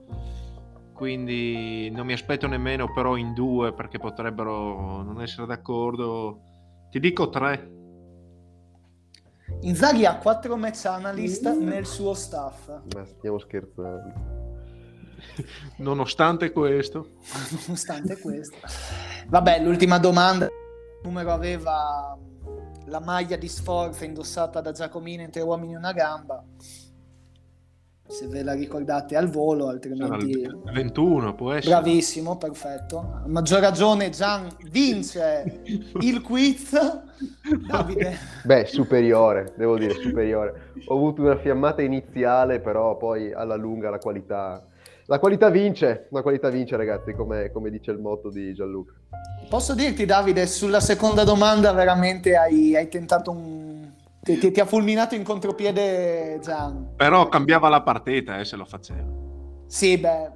[0.93, 6.43] Quindi non mi aspetto nemmeno però in due perché potrebbero non essere d'accordo.
[6.93, 7.71] Ti dico tre.
[9.63, 12.69] Inzaghi ha 4 match analyst nel suo staff.
[12.95, 14.13] Ma stiamo scherzando.
[15.79, 17.13] Nonostante questo,
[17.65, 18.59] nonostante questo.
[19.27, 20.45] Vabbè, l'ultima domanda.
[20.45, 20.53] Il
[21.05, 22.15] numero aveva
[22.85, 26.45] la maglia di sforza indossata da Giacomino in tre uomini e una gamba.
[28.13, 30.41] Se ve la ricordate al volo, altrimenti...
[30.41, 31.77] il 21, può essere.
[31.77, 32.99] Bravissimo, perfetto.
[32.99, 35.63] A maggior ragione Gian vince
[35.99, 36.77] il quiz.
[37.67, 40.73] Davide, Beh, superiore, devo dire, superiore.
[40.89, 44.63] Ho avuto una fiammata iniziale, però poi alla lunga la qualità...
[45.07, 48.93] La qualità vince, la qualità vince ragazzi, come, come dice il motto di Gianluca.
[49.49, 53.91] posso dirti Davide, sulla seconda domanda veramente hai, hai tentato un...
[54.25, 56.95] Ti, ti- ti ha fulminato in contropiede Gian.
[56.95, 59.05] Però cambiava la partita eh, se lo faceva.
[59.67, 60.31] Sì, beh,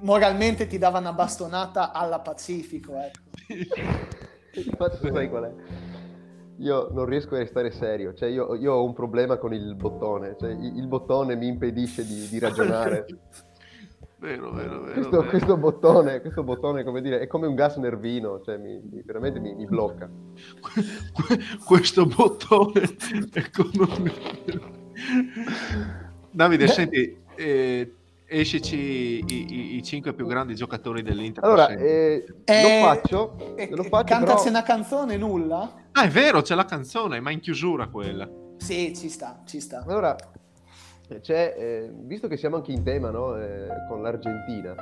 [0.00, 3.20] moralmente ti dava una bastonata alla Pacifico, ecco.
[4.54, 5.54] Infatti, sai qual è?
[6.56, 10.34] Io non riesco a restare serio, cioè io, io ho un problema con il bottone,
[10.36, 13.06] cioè il, il bottone mi impedisce di, di ragionare.
[14.20, 14.92] Vero, vero, vero.
[14.94, 15.28] Questo, vero.
[15.28, 19.38] questo bottone, questo bottone, come dire, è come un gas nervino, cioè mi, mi- veramente
[19.38, 20.10] mi, mi blocca.
[21.64, 22.82] questo bottone
[23.32, 24.12] è come un...
[26.32, 26.70] Davide, Beh.
[26.72, 27.94] senti, eh,
[28.26, 31.44] escici i, i- i cinque più grandi giocatori dell'Inter.
[31.44, 34.50] Allora, eh, Eh, lo faccio, lo e faccio cantaci però...
[34.50, 35.74] una canzone, nulla?
[35.92, 38.28] Ah, è vero, c'è la canzone, ma in chiusura quella.
[38.56, 39.84] Sì, ci sta, ci sta.
[39.86, 40.16] Allora,
[41.20, 44.74] c'è, eh, visto che siamo anche in tema, no, eh, con l'Argentina,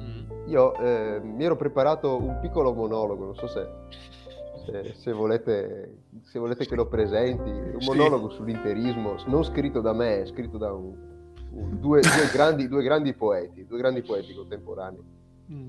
[0.00, 0.48] Mm.
[0.48, 3.66] io eh, mi ero preparato un piccolo monologo, non so se,
[4.66, 7.86] se, se volete, se volete che lo presenti, un Sì.
[7.86, 10.96] monologo sull'interismo, non scritto da me, scritto da un-
[11.52, 15.02] un- due, due grandi, due grandi poeti, due grandi poeti contemporanei,
[15.52, 15.68] Mm.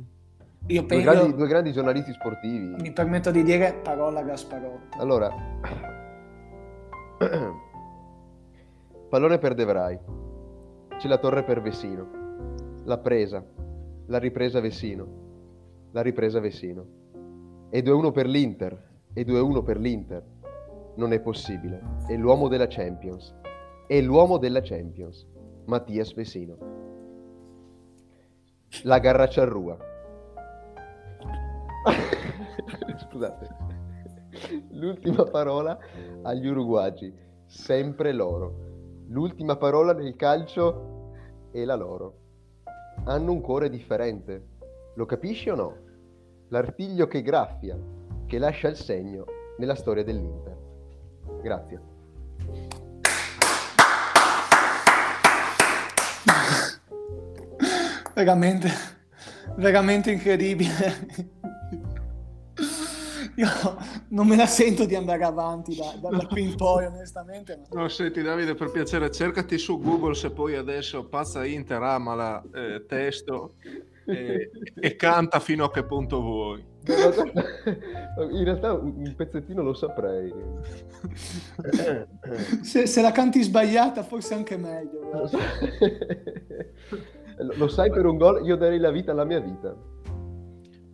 [0.67, 2.75] Io due penso, grandi, due grandi giornalisti sportivi.
[2.81, 4.97] mi permetto di dire parola Gasparotto.
[4.97, 5.29] Allora,
[9.09, 9.99] pallone per De Vrij,
[10.97, 13.43] c'è la torre per Vessino, la presa,
[14.07, 15.07] la ripresa Vessino,
[15.91, 16.85] la ripresa Vessino,
[17.69, 20.23] e 2-1 per l'Inter, e 2-1 per l'Inter,
[20.95, 23.33] non è possibile, è l'uomo della Champions,
[23.87, 25.27] è l'uomo della Champions,
[25.65, 26.57] Mattias Vessino.
[28.83, 29.77] La garra Ciarrua.
[32.97, 33.47] Scusate.
[34.71, 35.77] L'ultima parola
[36.23, 37.13] agli uruguagi,
[37.45, 38.64] sempre loro.
[39.09, 41.11] L'ultima parola nel calcio
[41.51, 42.13] è la loro.
[43.03, 44.47] Hanno un cuore differente.
[44.95, 45.77] Lo capisci o no?
[46.47, 47.77] L'artiglio che graffia,
[48.25, 49.25] che lascia il segno
[49.57, 50.57] nella storia dell'Inter.
[51.41, 51.81] Grazie.
[58.15, 58.69] Veramente,
[59.57, 60.73] veramente incredibile.
[63.37, 63.47] Io
[64.09, 67.59] non me la sento di andare avanti da, da- da qui in poi, onestamente.
[67.69, 72.41] ma- No, senti Davide, per piacere, cercati su Google se poi adesso pazza Inter amala
[72.53, 73.55] eh, testo
[74.05, 76.63] e, e canta fino a che punto vuoi.
[76.87, 80.31] In realtà un pezzettino lo saprei.
[82.61, 85.09] Se, se la canti sbagliata, forse anche meglio.
[87.37, 89.75] Lo lo sai per un gol, io darei la vita alla mia vita.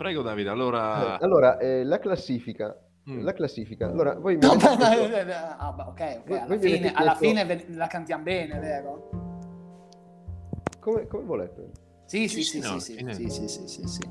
[0.01, 1.19] Prego Davide, allora...
[1.19, 2.75] Allora, eh, la classifica.
[3.07, 3.23] Mm.
[3.23, 3.85] La classifica.
[3.85, 4.57] Allora, voi mi No, eh,
[5.13, 9.09] eh, ah, beh, ok, ok, alla fine, alla chiesto- fine la cantiamo bene, vero?
[10.79, 11.69] come, come volete?
[12.05, 12.97] Sì, sì, Sì, sì, no, sì,
[13.29, 14.01] sì, sì, sì, sì.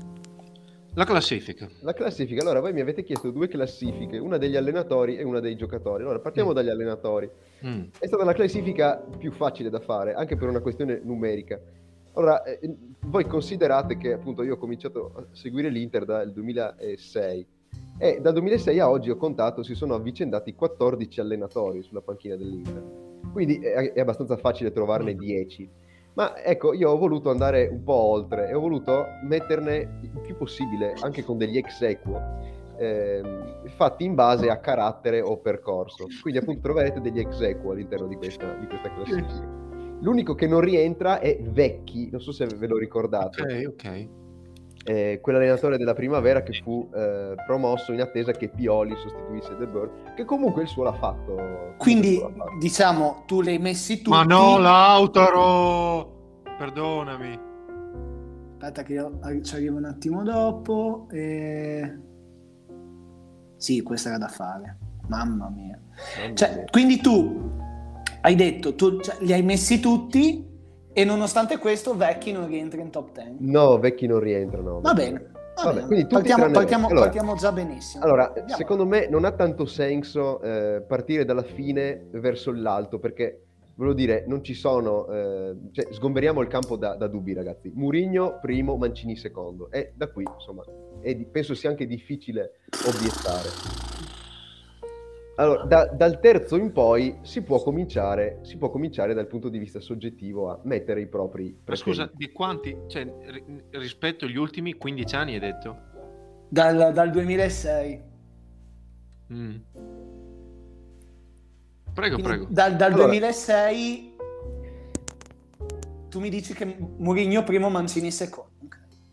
[0.93, 1.67] La classifica.
[1.81, 2.41] La classifica.
[2.41, 6.03] Allora, voi mi avete chiesto due classifiche, una degli allenatori e una dei giocatori.
[6.03, 6.53] Allora, partiamo Mm.
[6.53, 7.29] dagli allenatori.
[7.65, 7.83] Mm.
[7.99, 11.59] È stata la classifica più facile da fare, anche per una questione numerica.
[12.13, 12.59] Allora, eh,
[13.05, 17.47] voi considerate che appunto io ho cominciato a seguire l'Inter dal 2006
[17.97, 22.83] e dal 2006 a oggi ho contato si sono avvicendati 14 allenatori sulla panchina dell'Inter.
[23.31, 25.69] Quindi è, è abbastanza facile trovarne 10.
[26.13, 30.35] Ma ecco, io ho voluto andare un po' oltre e ho voluto metterne il più
[30.35, 32.19] possibile, anche con degli ex equo,
[32.77, 36.07] ehm, fatti in base a carattere o percorso.
[36.21, 39.70] Quindi appunto troverete degli ex equo all'interno di questa, di questa classifica.
[40.01, 44.07] L'unico che non rientra è Vecchi, non so se ve lo ricordate, Ok, ok.
[44.85, 50.13] eh, quell'allenatore della primavera che fu eh, promosso in attesa che Pioli sostituisse De Boer,
[50.15, 51.73] che comunque il suo l'ha fatto.
[51.77, 52.57] Quindi, l'ha fatto.
[52.59, 54.09] diciamo, tu li hai messi tutti.
[54.09, 56.19] Ma no, Lautaro!
[56.57, 57.39] Perdonami.
[58.57, 61.07] Aspetta che io ci arrivo un attimo dopo.
[61.11, 61.97] E...
[63.57, 64.77] Sì, questa era da fare.
[65.07, 65.79] Mamma mia.
[66.19, 66.65] Mamma Cioè, mia.
[66.71, 67.51] quindi tu
[68.21, 70.47] hai detto, tu cioè, li hai messi tutti
[70.93, 73.35] e nonostante questo Vecchi non rientra in top 10.
[73.39, 74.81] No, Vecchi non rientrano.
[74.81, 75.31] Va bene.
[75.55, 75.85] va Vabbè, bene.
[75.87, 76.87] quindi tutti partiamo, partiamo-.
[76.87, 78.03] Allora- partiamo già benissimo.
[78.03, 78.55] Allora, Andiamo.
[78.55, 84.25] secondo me non ha tanto senso eh, partire dalla fine verso l'alto perché, volevo dire,
[84.27, 85.07] non ci sono...
[85.07, 87.71] eh, cioè, sgomberiamo il campo da, da dubbi, ragazzi.
[87.73, 89.71] Murigno primo, Mancini secondo.
[89.71, 90.63] E da qui, insomma,
[91.01, 94.00] è di- penso sia anche difficile obiettare.
[95.35, 99.57] Allora, da- dal terzo in poi si può, cominciare, si può cominciare dal punto di
[99.57, 104.73] vista soggettivo a mettere i propri Ma scusa, di quanti, cioè, ri- rispetto agli ultimi
[104.75, 105.77] 15 anni hai detto?
[106.49, 108.01] Dal, dal 2006.
[109.33, 109.55] Mm.
[111.93, 112.45] Prego, Quindi prego.
[112.49, 114.09] Dal, dal Allora- 2006
[116.09, 118.49] tu mi dici che Mourinho primo, Mancini secondo.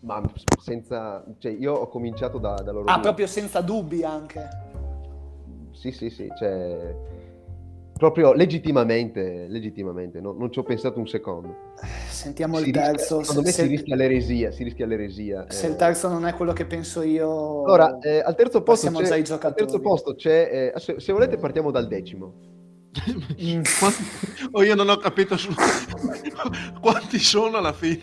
[0.01, 0.21] Ma
[0.61, 1.25] senza...
[1.39, 3.03] Cioè, io ho cominciato da, da loro Ah, due.
[3.03, 4.49] proprio senza dubbi anche.
[5.79, 6.93] Sì, sì, sì, cioè...
[7.97, 11.55] proprio legittimamente, legittimamente, no, non ci ho pensato un secondo.
[12.09, 13.21] Sentiamo Si il rischia- terzo.
[13.21, 15.47] secondo me se, si rischia l'eresia, si rischia l'eresia.
[15.49, 15.71] se eh.
[15.71, 17.63] il terzo non è quello che penso io...
[17.63, 21.71] Allora, eh, al terzo posto c'è, al terzo posto c'è, eh, se, se volete partiamo
[21.71, 22.57] dal decimo.
[23.41, 23.63] Mm.
[23.79, 25.53] Quanti- Oh, io non ho capito su...
[26.81, 28.03] quanti sono alla fine.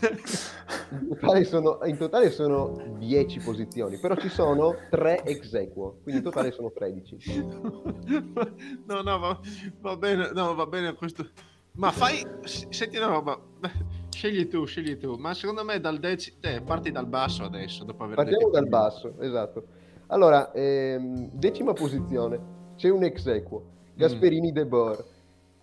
[0.91, 6.21] In totale, sono, in totale sono 10 posizioni, però ci sono 3 ex equo, quindi
[6.21, 7.17] in totale sono 13.
[8.85, 9.39] No, no, va,
[9.81, 11.27] va bene, no, va bene questo.
[11.73, 13.37] Ma fai, senti una roba,
[14.09, 18.03] scegli tu, scegli tu, ma secondo me dal dec- te, parti dal basso adesso, dopo
[18.03, 19.65] aver Partiamo dal basso, esatto.
[20.07, 22.39] Allora, ehm, decima posizione,
[22.77, 25.03] c'è un ex equo, Gasperini De Boer.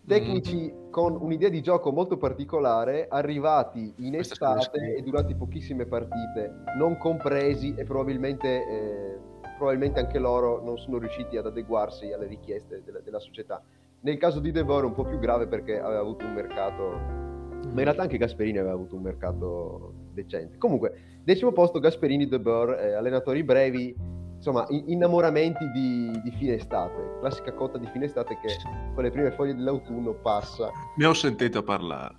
[0.05, 6.64] Tecnici con un'idea di gioco molto particolare, arrivati in Questa estate e durati pochissime partite,
[6.77, 9.18] non compresi e probabilmente, eh,
[9.57, 13.62] probabilmente anche loro non sono riusciti ad adeguarsi alle richieste della, della società.
[14.01, 17.21] Nel caso di De Boer è un po' più grave perché aveva avuto un mercato
[17.62, 20.59] ma in realtà anche Gasperini aveva avuto un mercato decente.
[20.59, 23.95] Comunque, decimo posto Gasperini, De Boer, eh, allenatori brevi,
[24.42, 28.48] insomma, innamoramenti di, di fine estate, classica cotta di fine estate che
[28.92, 32.16] con le prime foglie dell'autunno passa, Ne ho sentito parlare.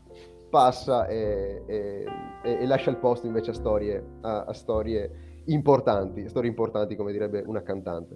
[0.50, 2.06] passa e, e-
[2.44, 7.12] e- e lascia il posto invece a storie, a, a storie importanti, storie importanti come
[7.12, 8.16] direbbe una cantante.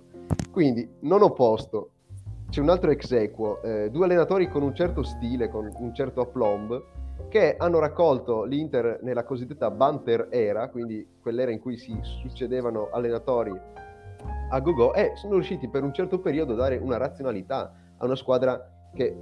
[0.51, 1.89] Quindi, nono posto,
[2.49, 6.21] c'è un altro ex equo, eh, due allenatori con un certo stile, con un certo
[6.21, 6.81] aplomb,
[7.27, 13.51] che hanno raccolto l'Inter nella cosiddetta Banter era, quindi quell'era in cui si succedevano allenatori
[14.49, 18.15] a go-go, e sono riusciti per un certo periodo a dare una razionalità a una
[18.15, 19.15] squadra che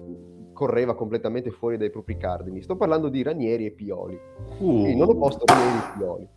[0.53, 2.61] correva completamente fuori dai propri cardini.
[2.61, 4.17] Sto parlando di Ranieri e Pioli.
[4.57, 6.29] Quindi non ho posto Ranieri e Pioli.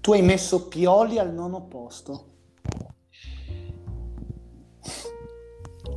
[0.00, 2.26] Tu hai messo Pioli al nono posto.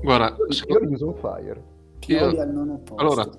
[0.02, 1.62] Guarda, Pioli is on fire.
[2.00, 2.96] Pioli Io- al nono posto.
[2.96, 3.30] allora,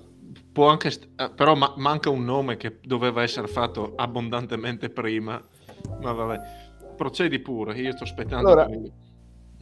[0.51, 5.41] può anche, st- eh, però ma- manca un nome che doveva essere fatto abbondantemente prima,
[6.01, 6.39] ma vabbè,
[6.99, 8.47] procedi pure, io sto aspettando.
[8.51, 8.91] Allora- che-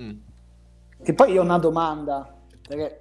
[0.01, 0.11] Mm.
[1.03, 2.35] Che poi io ho una domanda.
[2.67, 2.99] perché-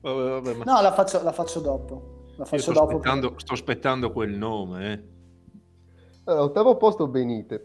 [0.00, 2.22] Vabbè, vabbè, ma No, la faccio, la faccio dopo.
[2.36, 2.86] La io faccio sto dopo.
[2.96, 5.02] aspettando, sto aspettando quel nome, eh.
[6.24, 7.60] Allora, ottavo posto Benitez.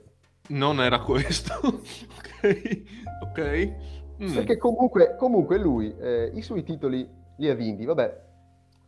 [0.49, 1.53] Non era questo.
[1.63, 2.83] ok,
[3.23, 3.73] ok.
[4.23, 4.33] Mm.
[4.33, 7.85] Perché comunque, comunque lui eh, i suoi titoli li ha vinti.
[7.85, 8.21] Vabbè,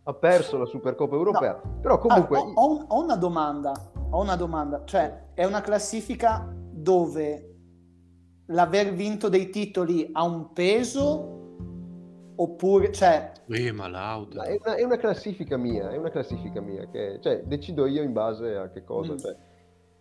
[0.03, 1.53] ha perso la Supercoppa Europea.
[1.81, 2.37] Però comunque...
[2.37, 3.71] Ah, ho, ho una domanda.
[4.09, 4.83] Ho una domanda.
[4.85, 7.47] Cioè, è una classifica dove
[8.47, 11.39] l'aver vinto dei titoli ha un peso
[12.35, 14.37] oppure, cioè, Eh, ma l'auto.
[14.37, 18.01] Ma è, una, è una classifica mia, è una classifica mia, che cioè, decido io
[18.01, 19.17] in base a che cosa, Mm.
[19.17, 19.35] cioè,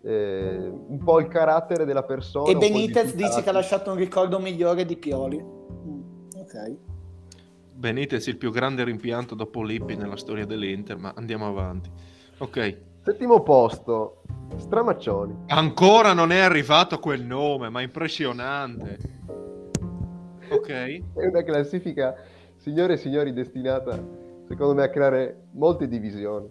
[0.03, 2.51] eh, un po' il carattere della persona.
[2.51, 5.39] e Benitez dice che ha lasciato un ricordo migliore di Pioli.
[5.39, 6.01] Mm,
[6.39, 6.77] ok.
[7.75, 11.91] Benitez il più grande rimpianto dopo Lippi nella storia dell'Inter, ma andiamo avanti.
[12.39, 12.79] Ok.
[13.03, 14.23] Settimo posto,
[14.57, 15.45] Stramaccioni.
[15.49, 18.99] Ancora non è arrivato quel nome, ma impressionante.
[20.51, 20.69] Ok.
[20.69, 22.15] È una classifica,
[22.57, 23.99] signore e signori, destinata,
[24.47, 26.51] secondo me, a creare molte divisioni.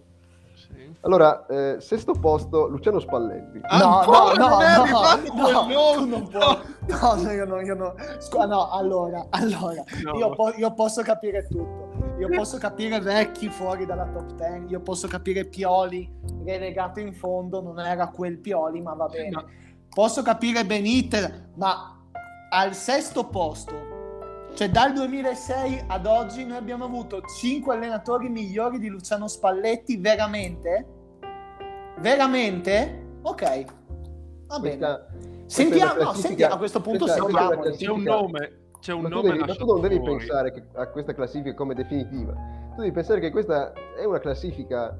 [0.54, 0.92] Sì.
[1.02, 3.60] Allora, eh, sesto posto, Luciano Spalletti.
[3.62, 5.94] Arrivato no, quel nome!
[5.94, 6.58] tu non puoi.
[6.88, 7.94] No, no, io no, io no.
[8.18, 10.18] Scu- no, allora, allora, No.
[10.18, 11.89] Io, po- io posso capire tutto.
[12.20, 16.10] Io posso capire Vecchi fuori dalla top 10, io posso capire Pioli
[16.44, 19.30] relegato in fondo, non era quel Pioli, ma va bene.
[19.30, 19.44] ma-
[19.92, 21.98] Posso capire Benitez, ma
[22.50, 23.72] al sesto posto,
[24.54, 30.86] cioè dal 2006 ad oggi noi abbiamo avuto 5 allenatori migliori di Luciano Spalletti, veramente?
[31.98, 33.04] Veramente?
[33.22, 33.64] Ok,
[34.46, 34.76] va bene.
[34.76, 35.06] Questa-
[35.46, 37.62] Sentiamo, no, sentiamo, a questo punto questa- sentiamo.
[37.76, 40.16] C'è un nome, c'è un ma tu, nome devi, ma tu non devi fuori.
[40.16, 42.32] pensare che- a questa classifica come definitiva.
[42.74, 44.98] Tu devi pensare che questa è una classifica.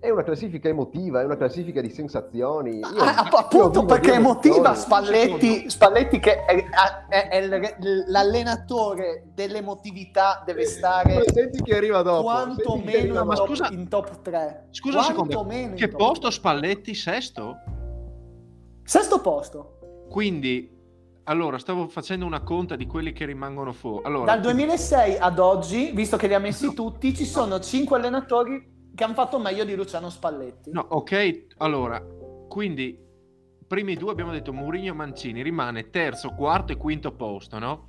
[0.00, 2.78] È una classifica emotiva, è una classifica di sensazioni.
[2.78, 4.72] Io- Ah, io appunto vivo perché di emotiva.
[4.76, 6.54] Spalletti, Spalletti che è,
[7.08, 7.48] è- è
[8.06, 12.22] l'allenatore dell'emotività deve stare Senti che arriva dopo.
[12.22, 16.94] quanto meno arriva in, ma scusa- in top 3 Scusa Quantomeno in che posto Spalletti?
[16.94, 17.56] Sesto?
[18.84, 20.77] sesto posto Quindi,
[21.28, 24.04] allora, stavo facendo una conta di quelli che rimangono fuori.
[24.06, 28.90] Allora, dal 2006 ad oggi visto che li ha messi tutti ci sono 5 allenatori
[28.94, 32.02] che hanno fatto meglio di Luciano Spalletti No, ok, allora,
[32.48, 32.98] quindi,
[33.66, 37.88] primi due abbiamo detto Mourinho Mancini, rimane terzo, quarto e quinto posto, no?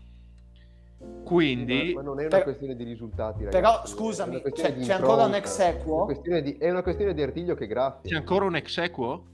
[1.23, 3.55] Quindi, Ma, ma non è una Per- questione di risultati, ragazzi.
[3.61, 8.09] però scusami c'è, c'è ancora un ex equo È una questione di artiglio che graffia.
[8.09, 9.25] c'è ancora un ex equo?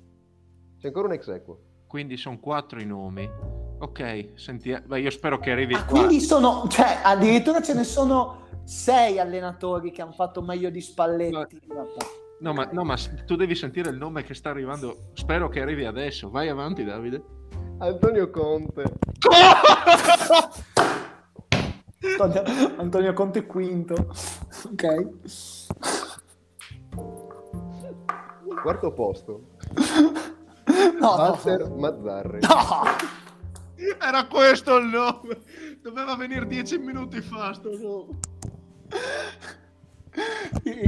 [0.80, 1.60] C'è ancora un ex equo.
[1.88, 3.28] Quindi sono quattro i nomi.
[3.86, 6.00] Ok, senti, eh, beh, io spero che arrivi Ah, qua.
[6.00, 11.62] quindi sono, cioè, addirittura ce ne sono sei allenatori che hanno fatto meglio di Spalletti.
[11.68, 11.90] Vabbè.
[12.40, 12.96] No ma, no, ma
[13.28, 15.10] tu devi sentire il nome che sta arrivando.
[15.14, 16.32] Spero che arrivi adesso.
[16.32, 17.24] Vai avanti, Davide.
[17.78, 18.84] Antonio Conte.
[22.20, 22.44] Antonio,
[22.78, 23.94] Antonio Conte quinto.
[24.72, 25.08] Ok.
[28.62, 29.42] Quarto posto.
[31.00, 31.76] No, Walter no.
[31.76, 32.40] Mazzarri.
[32.42, 32.50] No.
[34.00, 35.40] Era questo il nome.
[35.82, 37.54] Doveva venire dieci minuti fa.
[37.54, 38.20] Sto nome.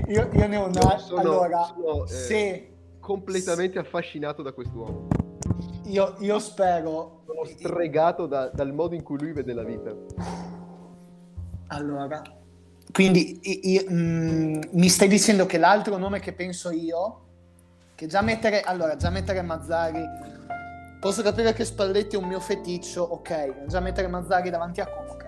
[0.08, 0.98] Io, io ne ho una.
[0.98, 5.08] Sono- allora, sono, eh, se Completamente affascinato da quest'uomo.
[5.86, 7.22] io, io spero.
[7.26, 9.94] Sono stregato da- dal modo in cui lui vede la vita.
[11.68, 12.22] Allora,
[12.94, 17.22] quindi io- mm, mi stai dicendo che l'altro nome che penso io,
[17.96, 20.02] che già mettere, allora, già mettere Mazzari,
[21.00, 25.12] posso capire che Spalletti è un mio feticcio, ok, già mettere Mazzari davanti a Como,
[25.12, 25.26] ok.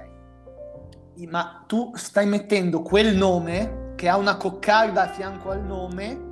[1.30, 6.28] Ma tu stai mettendo quel nome che ha una coccarda a fianco al nome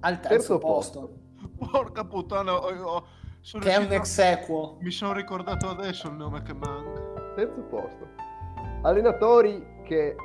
[0.00, 1.10] al terzo, Terzo posto,
[1.58, 2.54] Porca puttana.
[2.54, 3.04] ho- ho-
[3.40, 4.76] sono che è un ex equo.
[4.80, 7.00] Mi sono ricordato adesso il nome che manca.
[7.34, 8.06] Terzo posto.
[8.82, 10.16] Allenatori che,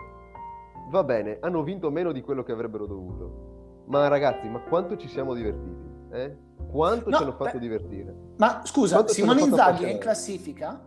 [0.89, 3.83] va bene, hanno vinto meno di quello che avrebbero dovuto.
[3.87, 5.89] Ma ragazzi, ma quanto ci siamo divertiti?
[6.11, 6.37] Eh?
[6.71, 8.15] Quanto No, ci hanno fatto beh- divertire?
[8.37, 10.81] Ma scusa, Quanto Simone Inzaghi è in classifica?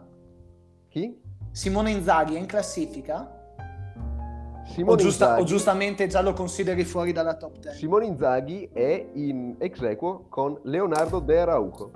[0.88, 1.20] Chi?
[1.50, 3.42] Simone Inzaghi è in classifica?
[3.56, 7.76] O, Simone, giusta- o Inzaghi, giustamente già lo consideri fuori dalla top 10?
[7.78, 11.90] Simone Inzaghi è in ex equo con Leonardo De Arauco.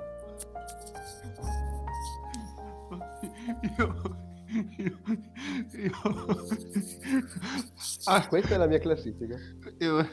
[3.79, 3.95] Io,
[4.77, 4.99] io,
[5.73, 5.93] io,
[8.05, 9.37] Ah, Questa è la mia classifica.
[9.79, 10.07] io-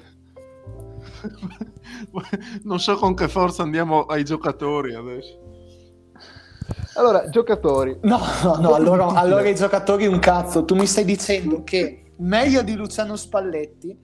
[2.63, 5.43] non so con che forza andiamo ai giocatori adesso.
[6.95, 7.97] Allora, giocatori.
[8.03, 10.63] No, no, no, allora, allora i giocatori un cazzo.
[10.65, 13.97] Tu mi stai dicendo che meglio di Luciano Spalletti,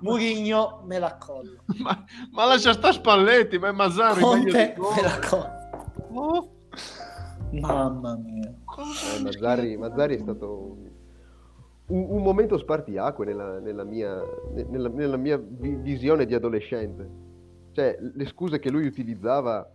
[0.00, 1.62] Murigno me l'accolgo.
[1.82, 4.20] Ma, ma lascia sta Spalletti, ma è Mazzari.
[4.20, 5.02] meglio Conte di me loro.
[5.02, 5.54] l'accolgo.
[6.12, 6.50] Oh,
[7.50, 8.48] Mamma mia.
[8.48, 10.76] Eh, Mazzari, Mazzari è stato
[11.88, 14.20] un, un- momento spartiacque nella, nella mia,
[14.52, 17.08] ne- nella, nella mia vi- visione di adolescente.
[17.72, 19.70] Cioè, le scuse che lui utilizzava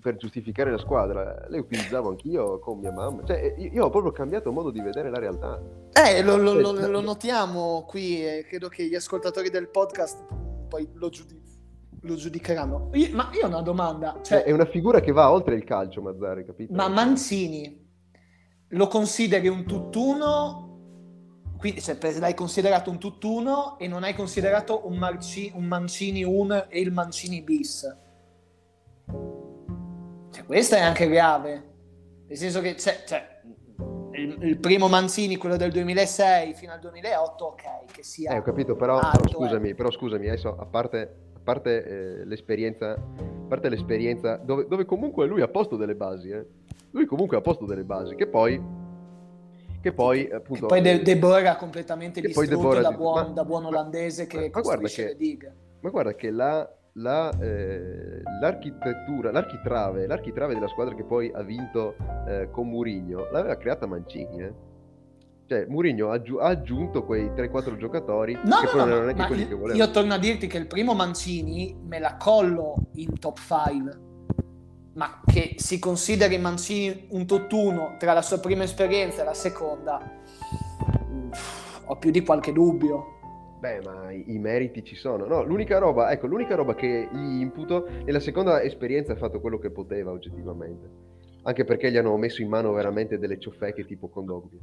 [0.00, 3.24] per giustificare la squadra, le utilizzavo anch'io con mia mamma.
[3.24, 5.60] Cioè, io, ho proprio cambiato modo di vedere la realtà.
[5.92, 10.24] Eh, lo, lo- lo- lo notiamo qui e credo che gli ascoltatori del podcast
[10.68, 11.42] poi lo, giudi-
[12.02, 12.90] lo giudicheranno.
[12.92, 14.12] Io- ma io ho una domanda.
[14.22, 16.72] Cioè, Cioè, è una figura che va oltre il calcio, Mazzari, capito?
[16.72, 17.88] Ma Mancini
[18.68, 20.68] lo consideri un tutt'uno?
[21.60, 26.70] Quindi cioè, l'hai considerato un tutt'uno e non hai considerato un, Marci- un Mancini 1
[26.70, 27.96] e il Mancini bis.
[30.30, 31.68] Cioè, questo è anche grave.
[32.26, 33.42] Nel senso che c'è, cioè,
[34.12, 38.32] il, il primo Mancini, quello del 2006 fino al 2008, ok, che sia...
[38.32, 39.74] Eh, ho capito, però, alto, però scusami, eh.
[39.74, 45.26] però scusami, adesso a parte, a parte, eh, l'esperienza, a parte l'esperienza dove, dove comunque
[45.26, 46.46] lui ha posto delle basi, eh.
[46.92, 48.58] Lui comunque ha posto delle basi, che poi,
[49.80, 50.66] che poi Che appunto...
[50.66, 53.62] poi De, eh, De Boer ha completamente che distrutto ha da buon, ma- da buon
[53.62, 55.54] ma- olandese che ma- ma guarda costruisce che- le dighe.
[55.80, 61.94] Ma guarda che la, la, eh, l'architettura, l'architrave, l'architrave della squadra che poi ha vinto
[62.28, 64.52] eh, con Murigno l'aveva creata Mancini, eh.
[65.46, 68.88] Cioè, Murigno ha, aggiu- ha aggiunto quei 3-4 giocatori No, che no, poi no, non
[68.88, 69.84] erano ma- neanche ma quelli io, che volevano.
[69.84, 73.98] io torno a dirti che il primo Mancini me la collo in top 5,
[74.94, 80.00] ma che si consideri Mancini un tutt'uno tra la sua prima esperienza e la seconda,
[81.28, 83.18] uff, ho più di qualche dubbio.
[83.60, 85.26] Beh, ma i, i meriti ci sono.
[85.26, 89.58] No, l'unica roba, ecco, l'unica roba che gli imputo nella seconda esperienza ha fatto quello
[89.58, 90.88] che poteva oggettivamente.
[91.42, 94.58] Anche perché gli hanno messo in mano veramente delle ciofeche tipo Condogbia.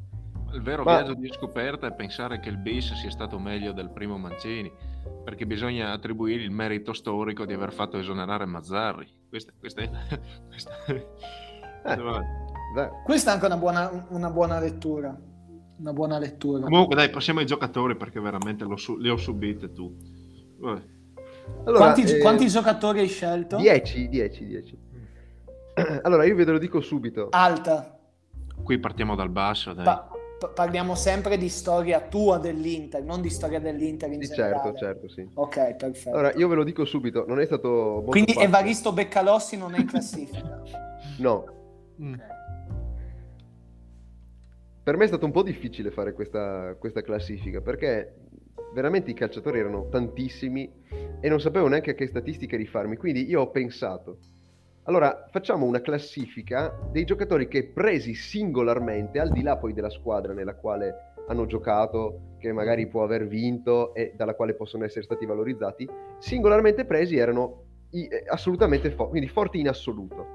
[0.53, 3.89] Il vero Ma- viaggio di scoperta è pensare che il bis sia stato meglio del
[3.91, 4.71] primo Mancini,
[5.23, 9.16] perché bisogna attribuirgli il merito storico di aver fatto esonerare Mazzarri.
[9.29, 9.89] Questa, questa è...
[10.47, 11.05] Questa è...
[12.75, 12.89] Dai.
[13.03, 15.15] Questa è anche una buona, una buona lettura.
[15.79, 16.63] Una buona lettura.
[16.63, 19.95] Comunque dai, passiamo ai giocatori perché veramente su- le ho subite tu.
[20.57, 20.81] Vabbè.
[21.65, 23.57] Allora, quanti, eh, quanti giocatori hai scelto?
[23.57, 24.79] 10, 10, 10.
[26.01, 27.27] Allora, io ve lo dico subito.
[27.29, 27.99] Alta.
[28.63, 29.85] Qui partiamo dal basso, dai.
[29.85, 30.09] Pa-
[30.53, 34.61] parliamo sempre di storia tua dell'Inter, non di storia dell'Inter in Sì, generale.
[34.61, 35.27] certo, certo, sì.
[35.33, 36.15] Ok, perfetto.
[36.15, 38.45] Allora, io ve lo dico subito, non è stato molto Quindi facile.
[38.47, 40.61] Evaristo Beccalossi non è in classifica.
[41.19, 41.45] No,
[41.99, 42.13] Mm.
[44.83, 48.13] per me è stato un po' difficile fare questa, questa classifica perché
[48.73, 50.71] veramente i calciatori erano tantissimi
[51.19, 52.97] e non sapevo neanche a che statistiche rifarmi.
[52.97, 54.19] Quindi io ho pensato
[54.87, 60.31] Allora, facciamo una classifica dei giocatori che presi singolarmente, al di là poi della squadra
[60.31, 65.25] nella quale hanno giocato, che magari può aver vinto e dalla quale possono essere stati
[65.25, 65.85] valorizzati,
[66.19, 70.25] singolarmente presi erano i- eh, assolutamente forti, quindi forti in assoluto.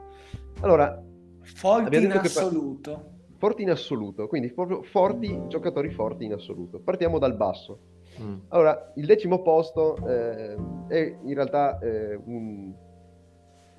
[0.61, 1.03] Allora,
[1.45, 3.11] Forti in assoluto.
[3.39, 6.79] forti in assoluto, quindi proprio forti, giocatori forti in assoluto.
[6.79, 7.79] Partiamo dal basso.
[8.21, 8.37] Mm.
[8.49, 10.55] Allora, il decimo posto eh,
[10.89, 12.73] è in realtà eh, un,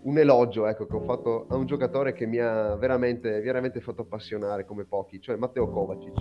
[0.03, 4.01] un elogio ecco, che ho fatto a un giocatore che mi ha veramente, veramente fatto
[4.01, 6.13] appassionare come pochi, cioè Matteo Kovacic.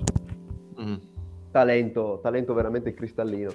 [0.80, 0.96] Mm.
[1.50, 3.52] Talento, talento veramente cristallino.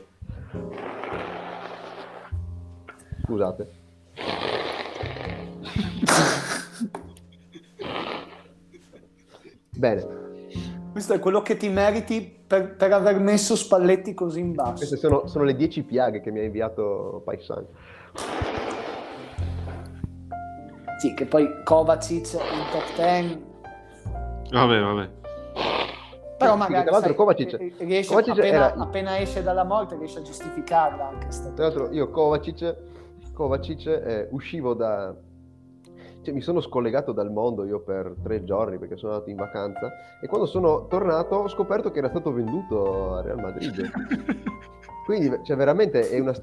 [3.23, 3.85] Scusate.
[9.77, 10.07] Bene,
[10.91, 14.77] Questo è quello che ti meriti per, per aver messo Spalletti così in basso.
[14.77, 17.65] queste sono, sono le 10 piaghe che mi ha inviato Paisan.
[20.97, 23.45] Sì, che poi Kovacic in top 10
[24.51, 25.09] Vabbè, vabbè.
[26.37, 29.63] Però Sì, magari tra l'altro sai, Kovacic- eh, riesce, Kovacic appena, era- appena esce dalla
[29.63, 32.75] morte riesce a giustificarla anche sta Tra l'altro io Kovacic,
[33.33, 35.15] Kovacic eh, uscivo da...
[36.21, 39.91] Cioè mi sono scollegato dal mondo io per tre giorni perché sono andato in vacanza
[40.21, 43.89] e quando sono tornato ho scoperto che era stato venduto a Real Madrid.
[45.05, 46.33] Quindi cioè, veramente è, una,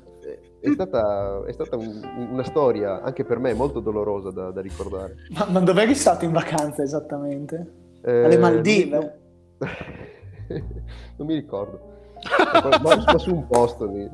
[0.64, 5.16] è stata, è stata un- una storia anche per me molto dolorosa da, da ricordare.
[5.30, 7.72] Ma, ma dove eri stato in vacanza esattamente?
[8.02, 8.98] Eh, Alle Maldive?
[8.98, 9.12] Non,
[11.18, 11.92] non mi ricordo.
[12.82, 13.86] ma, ma su un posto.
[13.86, 14.08] lì.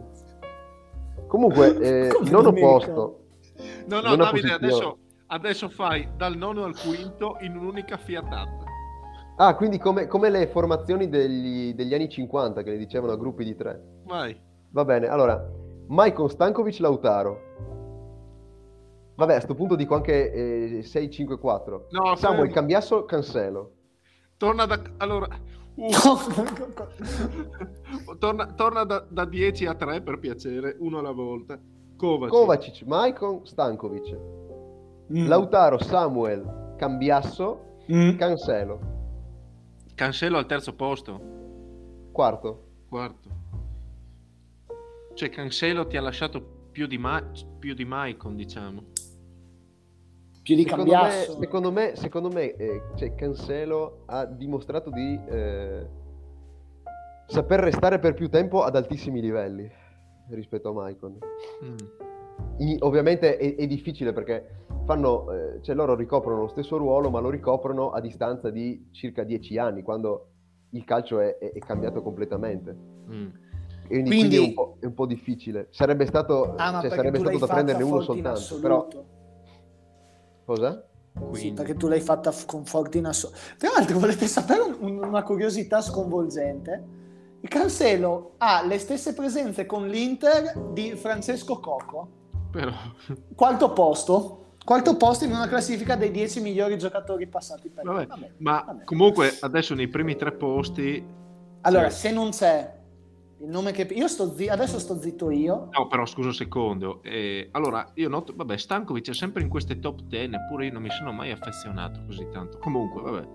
[1.26, 3.16] Comunque, eh, nono posto.
[3.86, 4.98] No, no, Davide, adesso,
[5.28, 8.64] adesso fai dal nono al quinto in un'unica fiatata.
[9.36, 13.44] Ah, quindi come, come le formazioni degli, degli anni 50 che le dicevano a gruppi
[13.44, 13.80] di tre.
[14.04, 14.38] Vai.
[14.72, 15.42] Va bene, allora,
[15.90, 17.48] Maicon Stankovic Lautaro.
[19.16, 21.86] Vabbè, a sto punto dico anche eh, 6-5-4.
[21.90, 22.52] No, Samuel fermi.
[22.52, 23.72] Cambiasso Cancelo.
[24.36, 24.80] Torna da...
[24.96, 25.28] Allora...
[25.74, 25.90] uh,
[28.18, 31.58] torna torna da, da 10 a 3 per piacere, uno alla volta.
[31.96, 32.34] Kovacic.
[32.34, 34.18] Kovacic, Maicon Stankovic.
[35.12, 35.26] Mm.
[35.26, 38.16] Lautaro, Samuel, Cambiasso, Mm.
[38.16, 38.78] Cancelo.
[39.96, 41.20] Cancelo al terzo posto.
[42.12, 42.66] Quarto.
[42.88, 43.39] Quarto.
[45.14, 47.22] Cioè Cancelo ti ha lasciato più di, Ma-
[47.58, 48.84] più di Maicon, diciamo.
[50.42, 51.38] Più di Secondo me, Cambiasso.
[51.40, 55.86] secondo me, secondo me eh, cioè, Cancelo ha dimostrato di eh,
[57.26, 59.70] saper restare per più tempo ad altissimi livelli
[60.30, 61.18] rispetto a Maicon.
[61.64, 61.76] Mm.
[62.58, 67.20] I- ovviamente è, è difficile perché fanno, eh, cioè loro ricoprono lo stesso ruolo, ma
[67.20, 70.28] lo ricoprono a distanza di circa dieci anni, quando
[70.70, 72.74] il calcio è, è- è cambiato completamente.
[73.12, 73.28] Mm.
[73.90, 75.66] Quindi, Quindi- è, un po', è un po' difficile.
[75.70, 78.58] Sarebbe stato, Ah, cioè, sarebbe stato da prenderne uno soltanto.
[78.60, 79.04] Però, assoluto.
[80.44, 80.84] cosa?
[81.32, 83.38] Sì, perché tu l'hai fatta f- con forti in assoluto.
[83.58, 86.98] Tra l'altro, volete sapere un- una curiosità sconvolgente?
[87.40, 92.08] Il Cancelo ha le stesse presenze con l'Inter di Francesco Coco.
[92.52, 92.70] Però...
[93.34, 94.36] Quarto posto.
[94.64, 98.84] Quarto posto in una classifica dei 10 migliori giocatori passati per Vabbè, Vabbè, ma vabbè.
[98.84, 101.04] comunque adesso nei primi tre posti...
[101.62, 101.98] Allora, Sì.
[102.00, 102.78] se non c'è
[103.40, 103.82] il nome che...
[103.94, 105.68] Io sto zi- adesso sto zitto io.
[105.72, 107.02] No, però scusa un secondo.
[107.02, 110.82] Eh, allora, io noto, vabbè, Stankovic è sempre in queste top 10, eppure io non
[110.82, 112.58] mi sono mai affezionato così tanto.
[112.58, 113.26] Comunque, vabbè,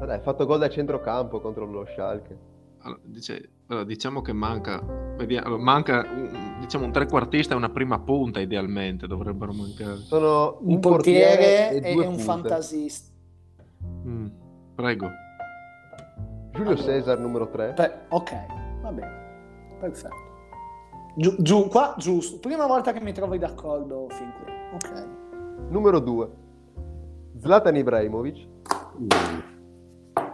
[0.00, 2.38] Vabbè, ha fatto gol da centrocampo contro lo Schalke.
[2.80, 4.80] allora, dice- allora, diciamo che manca,
[5.16, 9.96] vediamo, allora, manca un, diciamo, un trequartista e una prima punta idealmente, dovrebbero mancare.
[9.98, 12.22] Sono Un, portiere, e, due un punte.
[12.22, 13.10] fantasista.
[14.06, 14.26] Mm,
[14.74, 15.08] prego.
[16.52, 17.72] Giulio Cesar numero 3.
[17.74, 18.32] Beh, ok,
[18.82, 19.30] va bene.
[19.80, 20.30] Perfetto.
[21.14, 22.38] Giù, giù, qua, giusto.
[22.38, 24.52] Prima volta che mi trovi d'accordo fin qui.
[24.74, 25.06] Ok.
[25.68, 26.30] Numero 2.
[27.38, 28.46] Zlatan Ibrahimovic.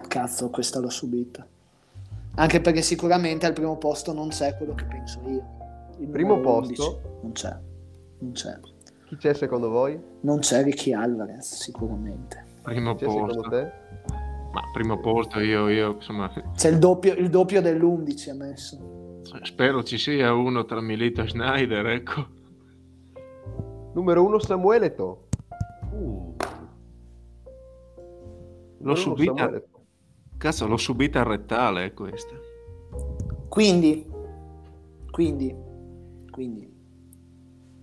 [0.08, 1.46] Cazzo, questa l'ho subita.
[2.36, 5.56] Anche perché sicuramente al primo posto non c'è quello che penso io.
[5.98, 7.00] Il Primo posto?
[7.22, 7.22] 11.
[7.22, 7.56] Non c'è.
[8.18, 8.58] Non c'è.
[9.06, 10.00] Chi c'è secondo voi?
[10.20, 12.44] Non c'è Ricky Alvarez, sicuramente.
[12.62, 13.48] Primo c'è secondo posto.
[13.50, 13.72] te?
[14.58, 19.20] Ma primo posto io, io insomma, C'è il doppio, il doppio dell'11 ha messo.
[19.42, 22.26] spero ci sia uno tra Milito e Schneider, ecco.
[23.94, 25.28] Numero 1 Samuele To.
[25.92, 26.34] L'ho
[28.78, 29.68] Numero uno, subita, Samuele
[30.36, 32.34] cazzo, l'ho subita a rettale eh, questa.
[33.48, 34.04] Quindi,
[35.12, 35.54] quindi,
[36.30, 36.76] quindi.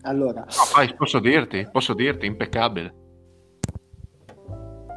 [0.01, 3.03] Allora, No, vai, posso dirti, posso dirti, impeccabile.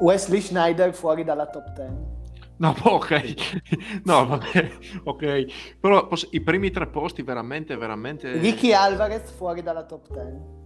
[0.01, 2.17] Wesley Schneider fuori dalla top 10.
[2.59, 4.71] No, ok, no, vabbè,
[5.05, 5.77] ok.
[5.81, 8.33] Però posso- i primi tre posti veramente, veramente...
[8.33, 10.57] Ricky Alvarez fuori dalla top 10.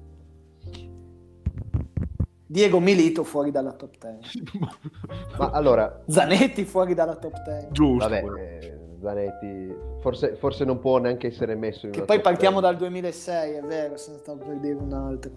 [2.46, 4.42] Diego Milito fuori dalla top 10.
[5.38, 6.02] Ma allora...
[6.06, 7.68] Zanetti fuori dalla top 10.
[7.72, 8.08] Giusto.
[8.08, 12.72] Vabbè, eh, Zanetti forse, forse, non può neanche essere messo in Che poi partiamo 10.
[12.74, 15.30] dal 2006, è vero, se ne stavo per dire un altro.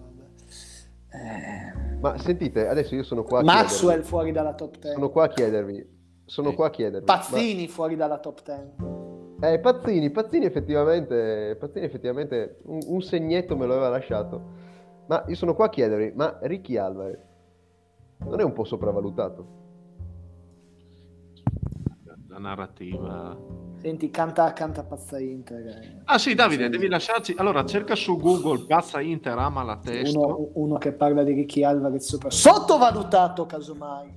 [1.10, 1.98] Eh...
[2.00, 4.08] Ma sentite, adesso io sono qua a Maxwell chiedervi.
[4.08, 4.94] fuori dalla top 10.
[4.94, 5.94] Sono qua a chiedervi.
[6.24, 7.06] Sono qua a chiedervi.
[7.06, 7.68] Pazzini ma...
[7.68, 8.62] fuori dalla top 10.
[9.40, 14.64] Eh, Pazzini, Pazzini effettivamente, Pazzini effettivamente un, un segnetto me lo aveva lasciato.
[15.06, 17.34] Ma io sono qua a chiedervi, ma Ricky Alvarez
[18.18, 19.64] non è un po' sopravvalutato?
[22.28, 23.38] La narrativa...
[23.86, 25.64] Senti, canta, canta Pazza Inter.
[25.64, 26.00] Eh.
[26.06, 26.70] Ah sì, Davide, sì.
[26.70, 27.36] devi lasciarci...
[27.38, 30.18] Allora, cerca su Google Pazza Inter, ama la testa.
[30.18, 32.28] Uno, uno che parla di Ricky Alvarez sopra...
[32.28, 34.12] Sottovalutato, casomai.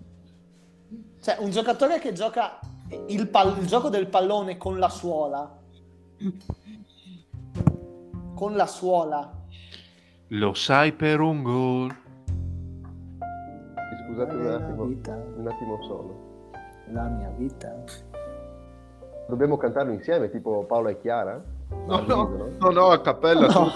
[1.22, 2.60] Cioè, un giocatore che gioca
[3.10, 5.56] il, pal- il gioco del pallone con la suola.
[8.34, 9.32] Con la suola
[10.30, 11.96] lo sai per un gol.
[14.08, 16.52] Scusate un attimo, un attimo solo.
[16.92, 18.09] La mia vita.
[19.30, 21.40] Dobbiamo cantarlo insieme, tipo Paola e Chiara?
[21.86, 23.46] No, no, no, no, no, a cappella.
[23.46, 23.70] No.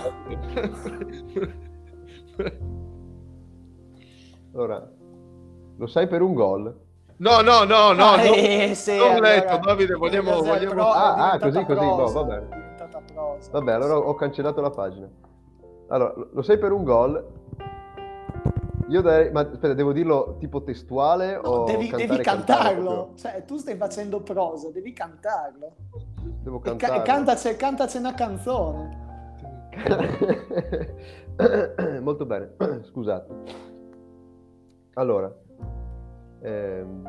[4.56, 4.90] allora,
[5.78, 6.76] lo sai per un gol?
[7.18, 8.24] No, no, no, no, ah, no.
[8.24, 10.42] Eh, sì, non allora, letto, Davide, vogliamo...
[10.42, 10.72] vogliamo...
[10.72, 12.44] Pro, ah, ah, così, così, boh, vabbè.
[13.52, 15.08] Vabbè, allora ho cancellato la pagina.
[15.90, 17.24] Allora, lo sai per un gol?
[18.94, 23.14] Io darei, ma aspetta, devo dirlo tipo testuale no, o devi, devi cantarlo?
[23.16, 25.78] Cioè, tu stai facendo prosa, devi cantarlo.
[26.44, 26.98] Devo cantarlo.
[26.98, 29.02] E ca- cantaci, cantaci una canzone.
[32.02, 32.54] Molto bene,
[32.86, 33.34] scusate.
[34.94, 35.36] Allora,
[36.42, 37.04] ehm,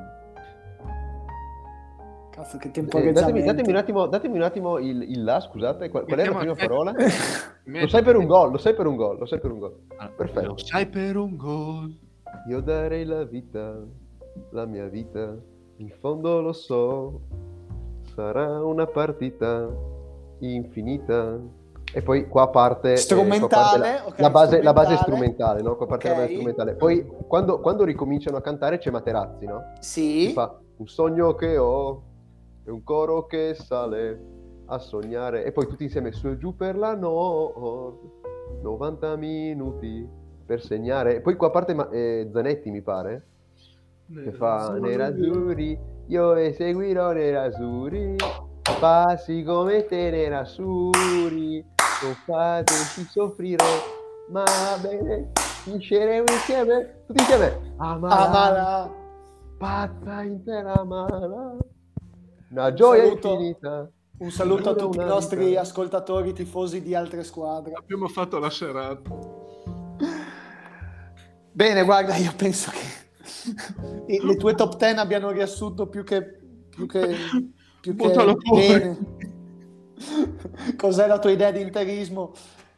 [2.35, 3.20] Cazzo, che temporeggiamento.
[3.20, 6.24] Eh, datemi, datemi, un attimo, datemi un attimo il, il là, scusate, qual, qual è
[6.24, 6.93] la prima parola?
[7.62, 9.78] lo sai per un gol, lo sai per un gol, lo sai per un gol.
[9.99, 10.47] Ah, Perfetto.
[10.49, 11.97] Lo sai per un gol.
[12.49, 13.80] Io darei la vita,
[14.51, 15.37] la mia vita,
[15.76, 17.20] in fondo lo so,
[18.16, 19.70] sarà una partita
[20.41, 21.39] infinita.
[21.93, 24.62] E poi qua parte, strumentale, eh, qua parte la, okay, la, base, strumentale.
[24.64, 25.76] la, base, strumentale, no?
[25.76, 26.18] Qua parte okay.
[26.18, 26.74] la base strumentale.
[26.74, 29.70] Poi quando, quando, ricominciano a cantare c'è Materazzi, no?
[29.78, 30.32] Sì.
[30.32, 32.03] fa un sogno che ho,
[32.65, 34.33] è un coro che sale
[34.67, 35.45] a sognare.
[35.45, 38.23] E poi tutti insieme su e giù per la nord.
[38.62, 40.09] 90 minuti
[40.47, 41.17] per segnare.
[41.17, 43.27] E poi qua parte ma- eh, Zanetti mi pare
[44.12, 45.79] che fa nerazzurri.
[46.07, 48.17] io eseguirò nerazzurri.
[48.81, 51.65] Passi come te nerazzurri.
[52.03, 53.65] Non fateci soffrire
[54.31, 54.45] ma
[54.81, 55.33] bene.
[55.67, 57.03] Vinceremo insieme.
[57.07, 57.75] Tutti insieme.
[57.77, 58.95] Amala, amala.
[59.59, 61.57] pazza intera amala
[62.55, 63.91] una gioia saluto, infinita.
[64.17, 65.61] Un saluto a tutti i nostri vita.
[65.61, 67.73] ascoltatori tifosi di altre squadre.
[67.75, 69.11] Abbiamo fatto la serata.
[71.51, 76.23] Bene, guarda, io penso che le tue top 10 abbiano riassunto più che,
[76.71, 77.17] più che,
[77.81, 78.99] più che bene.
[80.77, 82.33] Cos'è la tua idea di interismo?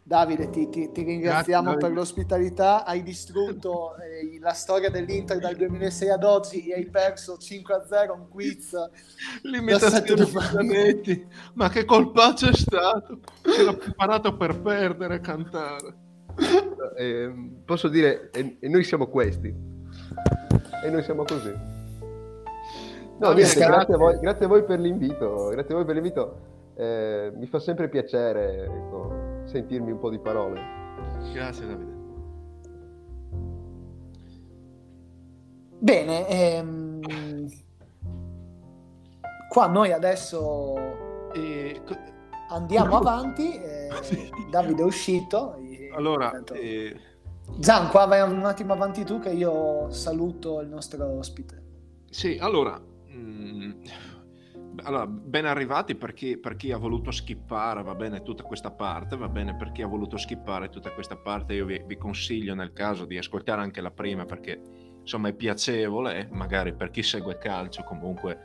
[0.06, 2.84] Davide, ti, ti, ti ringraziamo Grazie, per l'ospitalità.
[2.84, 8.28] Hai distrutto eh, la storia dell'Inter dal 2006 ad oggi e hai perso 5-0 un
[8.28, 8.72] quiz.
[9.42, 13.18] L'imitazione Ma che colpaccio è stato?
[13.42, 15.94] Ce l'ho preparato per perdere a cantare.
[16.96, 17.34] Eh,
[17.64, 19.52] posso dire, e, e, noi siamo questi.
[20.84, 21.52] E noi siamo così.
[23.18, 25.48] No, niente, grazie, a voi, grazie, a voi, per l'invito.
[25.48, 26.40] Grazie a voi per l'invito.
[26.76, 28.66] Eh, mi fa sempre piacere.
[28.66, 30.60] Ecco sentirmi un po' di parole.
[31.32, 31.94] Grazie Davide.
[35.78, 37.00] Bene, ehm...
[39.48, 40.74] qua noi adesso
[41.32, 41.80] eh,
[42.48, 43.54] andiamo avanti.
[43.54, 43.88] Eh,
[44.50, 45.56] Davide è uscito.
[45.94, 46.54] Allora, intanto...
[46.54, 47.00] eh...
[47.58, 51.62] Gian, qua vai un attimo avanti tu che io saluto il nostro ospite.
[52.10, 53.70] Sì, allora, mh, mm,
[54.82, 59.16] allora, ben arrivati per chi, per chi, ha voluto skippare, va bene, tutta questa parte,
[59.16, 62.72] va bene, per chi ha voluto skippare tutta questa parte, io vi, vi consiglio nel
[62.72, 64.60] caso di ascoltare anche la prima perché
[65.00, 68.38] insomma è piacevole, eh, magari per chi segue calcio comunque,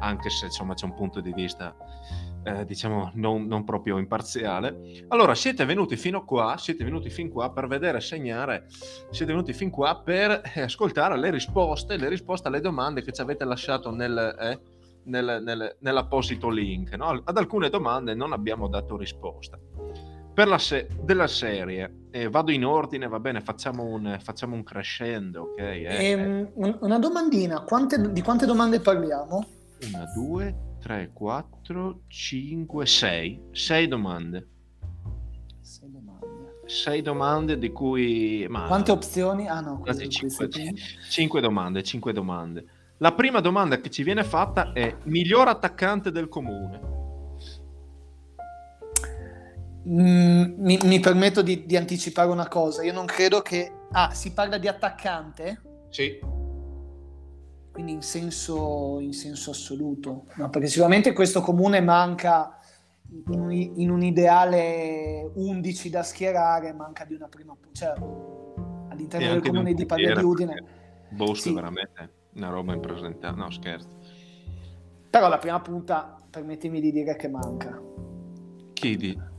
[0.00, 1.76] anche se insomma c'è un punto di vista
[2.46, 5.04] eh, diciamo non, non, proprio imparziale.
[5.08, 8.66] Allora, siete venuti fino qua, siete venuti fin qua per vedere segnare,
[9.10, 13.20] siete venuti fin qua per eh, ascoltare le risposte, le risposte alle domande che ci
[13.20, 14.36] avete lasciato nel...
[14.40, 14.74] Eh,
[15.06, 16.94] nel, nel, nell'apposito link.
[16.94, 17.20] No?
[17.24, 19.58] Ad alcune domande non abbiamo dato risposta.
[20.34, 24.62] Per la se- della serie, eh, vado in ordine, va bene, facciamo un, facciamo un
[24.62, 25.60] crescendo, ok?
[25.60, 26.50] Eh, ehm,
[26.80, 29.46] una domandina, quante, di quante domande parliamo?
[29.88, 33.40] Una, due, tre, quattro, cinque, sei.
[33.52, 34.48] Sei domande.
[35.60, 36.60] Sei domande.
[36.66, 38.46] sei domande di cui...
[38.48, 38.66] Ma...
[38.66, 39.48] Quante opzioni?
[39.48, 40.48] Ah no, quasi cinque,
[41.08, 42.64] cinque domande, cinque domande.
[42.98, 46.94] La prima domanda che ci viene fatta è miglior attaccante del comune.
[49.86, 52.82] Mm, mi, mi, permetto di, di, anticipare una cosa.
[52.82, 53.70] Io non credo che.
[53.92, 55.60] Ah, si parla di attaccante?
[55.90, 56.18] Sì.
[57.70, 60.24] Quindi in senso, in senso assoluto.
[60.36, 62.58] No, perché sicuramente questo comune manca
[63.28, 67.54] in un, in un, ideale 11 da schierare, manca di una prima.
[67.72, 67.92] Cioè,
[68.88, 70.64] all'interno del comune di Pavia di Udine.
[71.10, 71.52] Bosco, sì.
[71.52, 73.34] veramente una roba impresentata.
[73.34, 73.88] No, scherzo.
[75.10, 77.80] Però la prima punta, permettimi di dire che manca.
[78.72, 79.34] Chi di?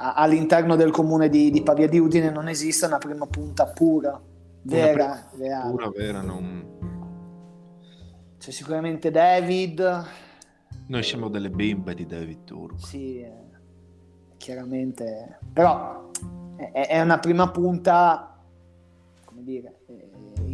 [0.00, 4.20] all'interno del comune di, di, Pavia di Udine non esiste una prima punta pura,
[4.62, 5.70] vera, prima reale.
[5.70, 6.68] Pura, vera, non...
[8.38, 10.04] C'è sicuramente David.
[10.86, 12.78] Noi siamo delle bimbe di David Turco.
[12.78, 13.32] Sì, eh,
[14.38, 15.38] chiaramente.
[15.52, 16.10] Però
[16.56, 18.42] è, è, una prima punta,
[19.26, 19.79] come dire,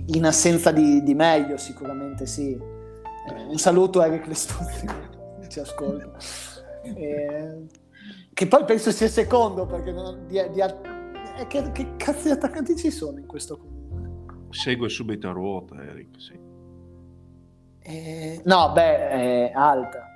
[0.06, 2.52] in assenza di, di meglio sicuramente sì.
[2.52, 4.86] Eh, un saluto a Eric Lestuzzi,
[5.48, 6.12] ci ascolta.
[6.82, 7.66] Eh,
[8.32, 12.76] che poi penso sia secondo perché non, di, di, eh, che, che, cazzo di attaccanti
[12.76, 14.24] ci sono in questo comune?
[14.50, 16.38] Segue subito a ruota Eric, sì.
[17.80, 20.06] Eh, no, beh, è alta.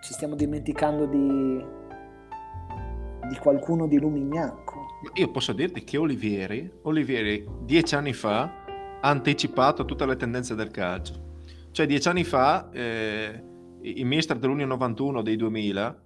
[0.00, 1.64] Ci stiamo dimenticando di,
[3.28, 4.74] di qualcuno di Lumignacco.
[5.14, 8.64] Io posso dirti che Olivieri, Olivieri dieci anni fa
[9.08, 11.34] anticipato tutte le tendenze del calcio.
[11.70, 13.42] Cioè dieci anni fa eh,
[13.82, 16.02] il mister dell'1 dei 2000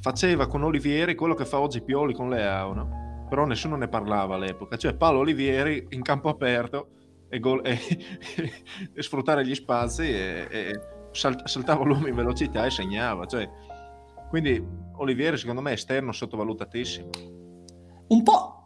[0.00, 3.26] faceva con Olivieri quello che fa oggi Pioli con Leao, no?
[3.28, 6.88] però nessuno ne parlava all'epoca, cioè Paolo Olivieri in campo aperto
[7.28, 7.78] e, gol- e,
[8.94, 10.80] e sfruttare gli spazi e, e
[11.10, 13.48] salt- saltava l'uomo in velocità e segnava, cioè,
[14.28, 14.62] quindi
[14.96, 17.08] Olivieri secondo me è esterno sottovalutatissimo.
[18.08, 18.63] Un po'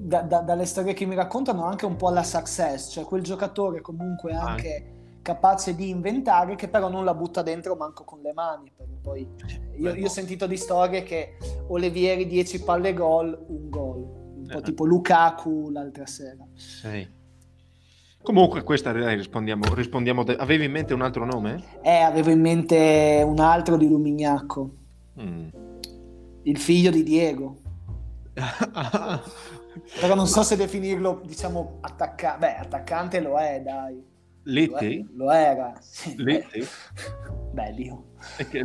[0.00, 3.80] da, da, dalle storie che mi raccontano anche un po' alla success, cioè quel giocatore
[3.80, 4.50] comunque anche...
[4.50, 8.72] anche capace di inventare che però non la butta dentro manco con le mani
[9.02, 9.26] poi
[9.76, 11.36] io, io ho sentito di storie che
[11.68, 14.62] Olivieri 10 palle gol un gol un po' eh.
[14.62, 17.06] tipo Lukaku l'altra sera sì.
[18.22, 21.62] comunque questa rispondiamo, rispondiamo de- avevi in mente un altro nome?
[21.82, 24.70] eh avevo in mente un altro di Lumignacco
[25.20, 25.48] mm.
[26.44, 27.58] il figlio di Diego
[30.00, 34.08] però non so se definirlo diciamo attacca- beh, attaccante lo è dai
[34.44, 35.06] Liti?
[35.14, 35.72] Lo era.
[37.52, 38.14] Beh, Dio.
[38.36, 38.62] È che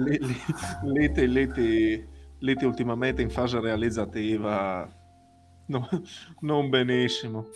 [0.83, 2.07] Liti, Liti,
[2.39, 4.87] Liti ultimamente in fase realizzativa
[5.67, 5.89] no,
[6.41, 7.49] non benissimo.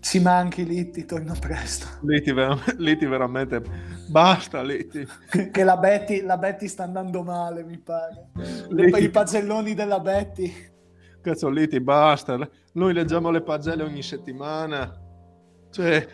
[0.00, 1.86] Ci manchi Liti, torna presto.
[2.02, 3.62] Liti, ver- Liti veramente...
[4.08, 5.06] Basta Liti.
[5.50, 8.28] che la Betty, la Betty sta andando male, mi pare.
[8.68, 9.02] Liti.
[9.02, 10.74] I pagelloni della Betty.
[11.26, 12.38] Cazzo Liti, basta.
[12.74, 15.04] Noi leggiamo le pagelle ogni settimana
[15.76, 16.06] cioè,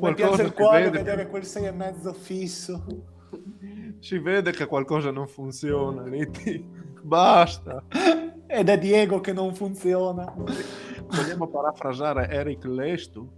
[0.00, 2.84] mi piace il cuore vede vedere quel 6 e mezzo fisso.
[4.00, 6.66] Si vede che qualcosa non funziona, Liti.
[7.00, 7.84] Basta.
[8.46, 10.34] Ed è Diego che non funziona.
[10.34, 13.30] Vogliamo parafrasare Eric Lestu?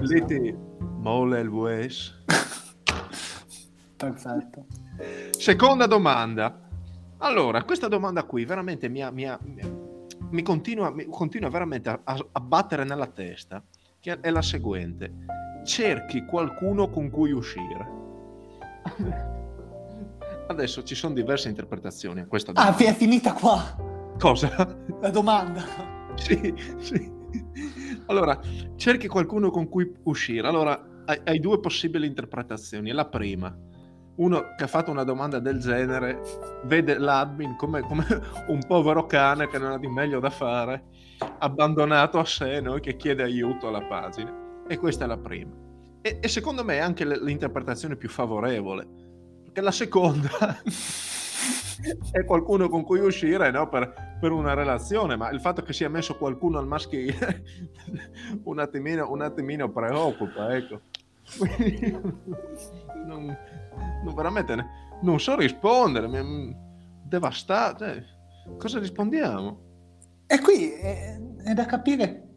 [0.00, 0.56] Liti
[0.96, 2.12] mole il.
[3.96, 4.66] Perfetto.
[5.38, 6.68] Seconda domanda.
[7.22, 9.38] Allora, questa domanda qui veramente mi, ha, mi, ha,
[10.30, 13.62] mi, continua, mi continua veramente a, a battere nella testa
[14.00, 15.12] che è la seguente.
[15.64, 17.98] Cerchi qualcuno con cui uscire.
[20.48, 22.74] Adesso ci sono diverse interpretazioni a questa domanda.
[22.74, 24.14] Ah, è finita qua.
[24.18, 24.76] Cosa?
[25.00, 25.62] La domanda.
[26.14, 27.18] Sì, sì.
[28.06, 28.40] Allora,
[28.76, 30.48] cerchi qualcuno con cui uscire.
[30.48, 32.90] Allora, hai, hai due possibili interpretazioni.
[32.92, 33.54] La prima,
[34.20, 36.20] uno che ha fatto una domanda del genere
[36.64, 38.04] vede l'admin come, come
[38.48, 40.84] un povero cane che non ha di meglio da fare
[41.38, 42.74] abbandonato a sé no?
[42.74, 44.62] che chiede aiuto alla pagina.
[44.68, 45.52] E questa è la prima.
[46.02, 48.86] E, e secondo me è anche l'interpretazione più favorevole,
[49.44, 50.30] perché la seconda
[52.12, 53.68] è qualcuno con cui uscire no?
[53.68, 57.42] per, per, una relazione, ma il fatto che sia messo qualcuno al maschile
[58.44, 60.80] un, attimino, un attimino preoccupa, ecco.
[63.06, 63.36] non,
[64.02, 64.66] non, veramente
[65.02, 66.54] non so rispondere, mi
[67.04, 67.84] devastato.
[67.84, 68.04] Cioè,
[68.58, 69.68] cosa rispondiamo?
[70.26, 72.28] E qui è, è da capire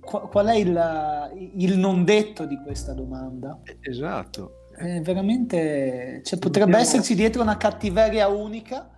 [0.00, 3.60] qual è il, il, non detto di questa domanda.
[3.80, 4.66] Esatto.
[4.74, 6.84] È veramente, cioè, potrebbe Andiamo...
[6.84, 8.90] esserci dietro una cattiveria unica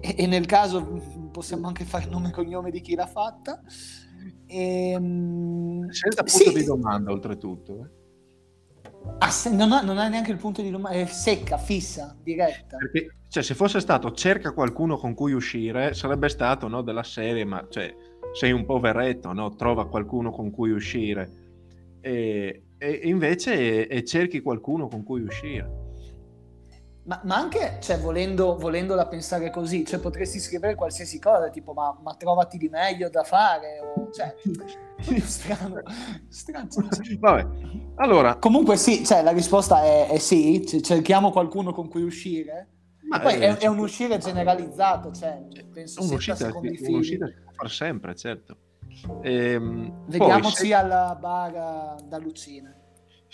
[0.00, 3.62] e, e, nel caso possiamo anche fare nome e cognome di chi l'ha fatta.
[4.46, 6.52] E, ehm, Senza punto sì.
[6.52, 7.84] di domanda oltretutto.
[7.84, 8.04] Eh.
[9.18, 12.76] Ah, se, non, ha, non, ha, neanche il punto di domanda, è secca, fissa, diretta.
[12.76, 17.44] Perché cioè, se fosse stato cerca qualcuno con cui uscire, sarebbe stato no, della serie,
[17.44, 17.94] ma cioè,
[18.32, 19.54] sei un poveretto, no?
[19.54, 21.44] trova qualcuno con cui uscire.
[22.00, 25.85] E, e invece e cerchi qualcuno con cui uscire.
[27.06, 31.96] Ma, ma anche, cioè, volendo, volendola pensare così, cioè, potresti scrivere qualsiasi cosa, tipo, ma,
[32.02, 34.34] ma trovati di meglio da fare, o, cioè,
[35.22, 35.82] strano,
[36.28, 36.68] strano.
[37.20, 37.46] Vabbè,
[37.96, 38.36] allora...
[38.38, 42.70] Comunque sì, cioè, la risposta è, è sì, cerchiamo qualcuno con cui uscire,
[43.08, 48.14] ma poi è, è, un uscire generalizzato, cioè, penso un'uscita, un'uscita si può fare sempre,
[48.16, 48.56] certo.
[49.22, 50.74] Ehm, Vediamoci poi, se...
[50.74, 52.75] alla bara da Lucina.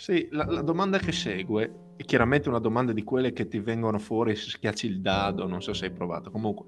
[0.02, 4.00] Sì, la, la, domanda che segue è chiaramente una domanda di quelle che ti vengono
[4.00, 6.32] fuori se schiacci il dado, non so se hai provato.
[6.32, 6.66] Comunque,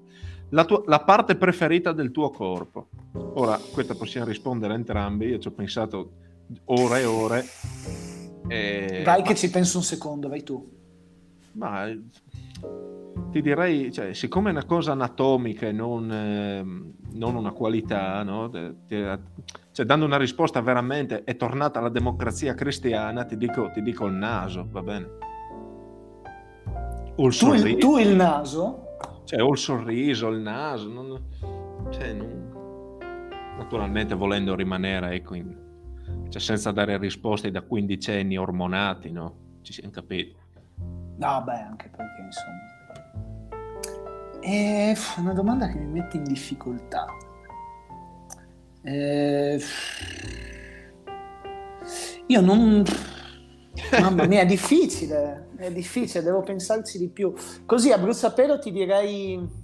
[0.51, 2.87] la, tua, la parte preferita del tuo corpo.
[3.33, 6.11] Ora, questa possiamo rispondere entrambi, io ci ho pensato
[6.63, 7.45] ore e ore.
[8.47, 9.01] E...
[9.03, 10.71] Vai che ci penso un secondo, vai tu.
[11.55, 11.93] Ma
[13.35, 16.63] ti direi, cioè, siccome è una cosa anatomica e non, eh,
[17.17, 18.49] non una qualità, no?
[18.49, 24.13] cioè, dando una risposta veramente è tornata la democrazia cristiana, ti dico, ti dico il
[24.13, 25.09] naso, va bene?
[27.17, 27.77] O il tu, sorriso.
[27.77, 28.83] tu il naso?
[29.25, 31.21] Cioè, o il sorriso, il naso, non,
[31.89, 32.97] cioè, non...
[33.57, 35.53] naturalmente volendo rimanere, ecco, in...
[36.29, 39.59] cioè, senza dare risposte da quindicenni ormonati, no?
[39.61, 40.43] Ci siamo capiti.
[41.17, 42.65] No, beh, anche perché, insomma
[44.45, 47.07] è una domanda che mi mette in difficoltà.
[48.83, 49.59] Eh,
[52.27, 52.83] io non...
[53.99, 57.33] Mamma mia, è difficile, è difficile, devo pensarci di più.
[57.65, 59.63] Così a bruciapelo ti direi...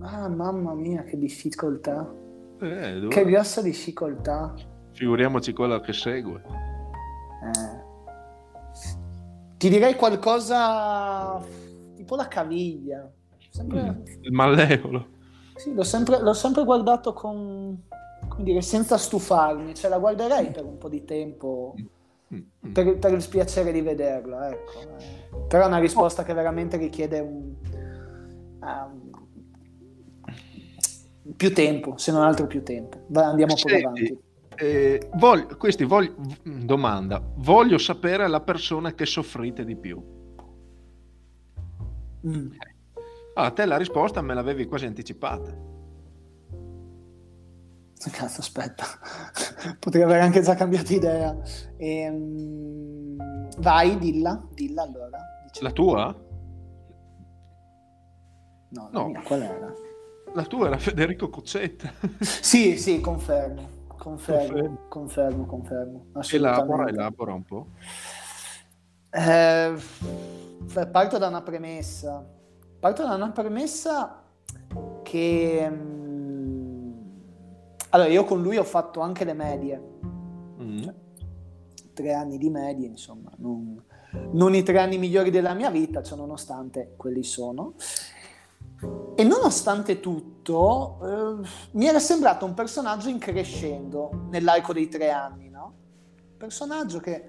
[0.00, 2.12] Ah, mamma mia, che difficoltà.
[2.60, 4.54] Eh, che grossa difficoltà.
[4.94, 6.42] Figuriamoci quella che segue.
[7.42, 7.82] Eh.
[9.56, 11.42] Ti direi qualcosa
[11.96, 13.10] tipo la caviglia.
[13.50, 13.82] Sempre...
[13.82, 15.06] Mm, il malleolo.
[15.56, 17.76] Sì, l'ho sempre, l'ho sempre guardato con,
[18.38, 21.74] dire, senza stufarmi, cioè la guarderei per un po' di tempo
[22.32, 22.72] mm, mm.
[22.72, 25.42] per, per il spiacere di vederla, ecco.
[25.48, 27.54] Però è una risposta che veramente richiede un,
[28.60, 29.12] um,
[31.36, 32.98] più tempo, se non altro più tempo.
[33.12, 34.18] Andiamo poi avanti.
[34.56, 40.02] Eh, voglio, questi voglio, domanda, voglio sapere la persona che soffrite di più.
[42.26, 42.52] Mm.
[43.34, 45.72] Ah, te la risposta me l'avevi quasi anticipata.
[48.10, 48.84] Cazzo, aspetta,
[49.80, 51.36] potrei aver anche già cambiato idea.
[51.78, 53.16] Ehm...
[53.58, 55.18] Vai, dilla, dilla allora.
[55.46, 55.68] Diciamo.
[55.68, 56.22] La tua?
[58.68, 59.08] No, la no.
[59.08, 59.72] Mia, qual era?
[60.34, 61.92] La tua era Federico Coccetta.
[62.20, 63.73] sì, sì, confermo.
[64.04, 66.06] Confermo, confermo, confermo.
[66.30, 67.68] Elabora, elabora un po'.
[69.08, 69.74] Eh,
[70.90, 72.22] parto da una premessa.
[72.78, 74.22] Parto da una premessa
[75.02, 75.70] che...
[75.70, 76.92] Mm,
[77.88, 79.82] allora, io con lui ho fatto anche le medie.
[80.60, 80.82] Mm.
[80.82, 80.94] Cioè,
[81.94, 83.32] tre anni di medie, insomma.
[83.38, 83.82] Non,
[84.32, 87.72] non i tre anni migliori della mia vita, cioè nonostante quelli sono.
[89.16, 90.98] E nonostante tutto,
[91.42, 95.72] eh, mi era sembrato un personaggio in crescendo nell'arco dei tre anni, no?
[96.36, 97.28] Personaggio che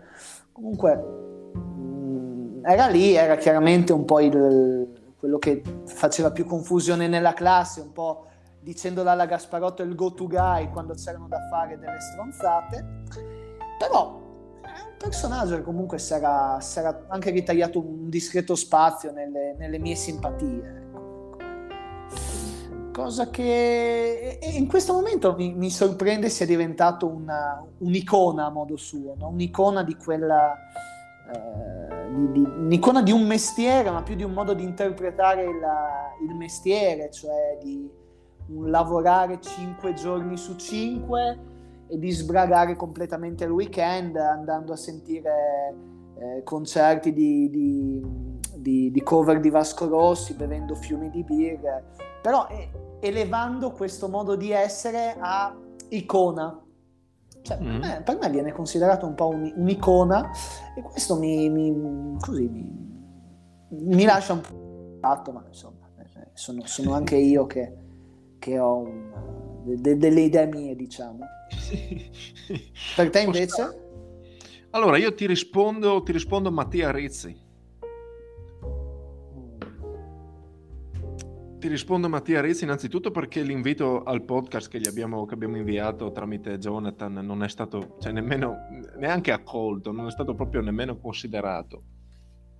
[0.51, 7.07] comunque mh, mm, era lì, era chiaramente un po' il, quello che faceva più confusione
[7.07, 8.25] nella classe, un po'
[8.61, 13.03] dicendola alla Gasparotto il go-to guy quando c'erano da fare delle stronzate,
[13.77, 14.19] però
[14.63, 16.57] è un personaggio che comunque si era
[17.09, 20.84] anche ritagliato un discreto spazio nelle, nelle mie simpatie
[22.95, 29.15] cosa che in questo momento mi, mi sorprende sia diventato una, un'icona a modo suo,
[29.17, 29.27] no?
[29.27, 30.55] un'icona di quella...
[31.29, 36.13] Eh, di, di, un'icona di un mestiere, ma più di un modo di interpretare la,
[36.25, 37.85] il mestiere, cioè di
[38.47, 41.37] un lavorare cinque giorni su cinque
[41.87, 45.75] e di sbragare completamente il weekend andando a sentire
[46.17, 48.01] eh, concerti di, di,
[48.91, 51.83] di, cover di Vasco Rossi, bevendo fiumi di birra,
[52.21, 55.55] però è, elevando questo modo di essere a
[55.89, 56.59] icona.
[57.43, 57.65] Cioè, mm.
[57.65, 60.31] per, me, per, me, viene considerato un po' un, un'icona
[60.75, 62.65] e questo mi, mi, così, mi,
[63.69, 67.71] mi lascia un po' fatto, ma insomma, eh, sono, sono anche io che,
[68.39, 71.19] che ho un, de, delle idee mie, diciamo.
[72.95, 73.83] Per te invece?
[74.71, 77.44] Allora, io ti rispondo, ti rispondo Mattia Rizzi.
[81.59, 86.57] Ti rispondo Mattia Rizzi innanzitutto perché l'invito al podcast che, abbiamo, che abbiamo inviato tramite
[86.57, 88.57] Jonathan non è stato cioè, nemmeno
[88.97, 91.83] neanche accolto, non è stato proprio nemmeno considerato.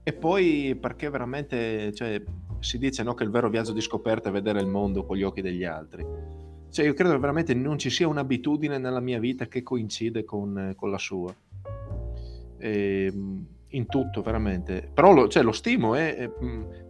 [0.04, 2.22] E poi perché veramente cioè,
[2.60, 5.24] si dice no, che il vero viaggio di scoperta è vedere il mondo con gli
[5.24, 6.06] occhi degli altri.
[6.70, 10.74] Cioè, io credo che veramente non ci sia un'abitudine nella mia vita che coincide con,
[10.76, 11.34] con la sua.
[12.58, 14.90] E, ehm, in tutto, veramente.
[14.94, 16.32] Però lo, cioè, lo stimo, eh, eh,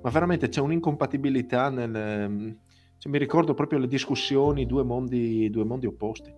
[0.01, 2.29] ma veramente c'è un'incompatibilità nel...
[2.29, 2.51] Mm,
[2.97, 6.33] cioè, mi ricordo proprio le discussioni, due mondi, due mondi opposti.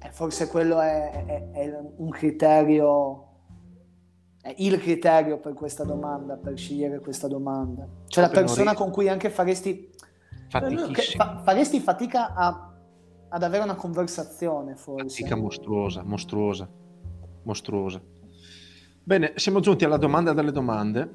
[0.00, 3.26] Eh, forse quello è, è, è, un criterio,
[4.40, 7.86] è il criterio per questa domanda, per scegliere questa domanda.
[8.06, 9.90] Cioè la persona con cui anche faresti,
[10.48, 12.74] fa, faresti fatica a,
[13.28, 15.08] ad avere una conversazione, forse.
[15.08, 16.68] Fatica mostruosa, mostruosa,
[17.42, 18.00] mostruosa.
[19.08, 21.14] Bene, siamo giunti alla domanda delle domande,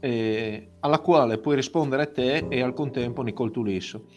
[0.00, 4.08] eh, alla quale puoi rispondere te e al contempo Nicole Tulisso.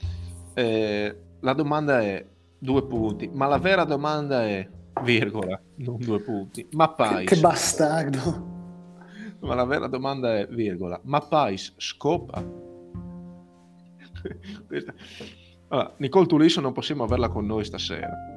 [0.54, 2.28] Eh, la domanda è
[2.60, 4.68] due punti, ma la vera domanda è
[5.02, 6.68] virgola, non due punti.
[6.72, 7.30] Ma Pais...
[7.30, 9.38] Che bastardo!
[9.40, 12.44] Ma la vera domanda è virgola, ma Pais scopa?
[15.70, 18.37] allora, Nicole Tulisso non possiamo averla con noi stasera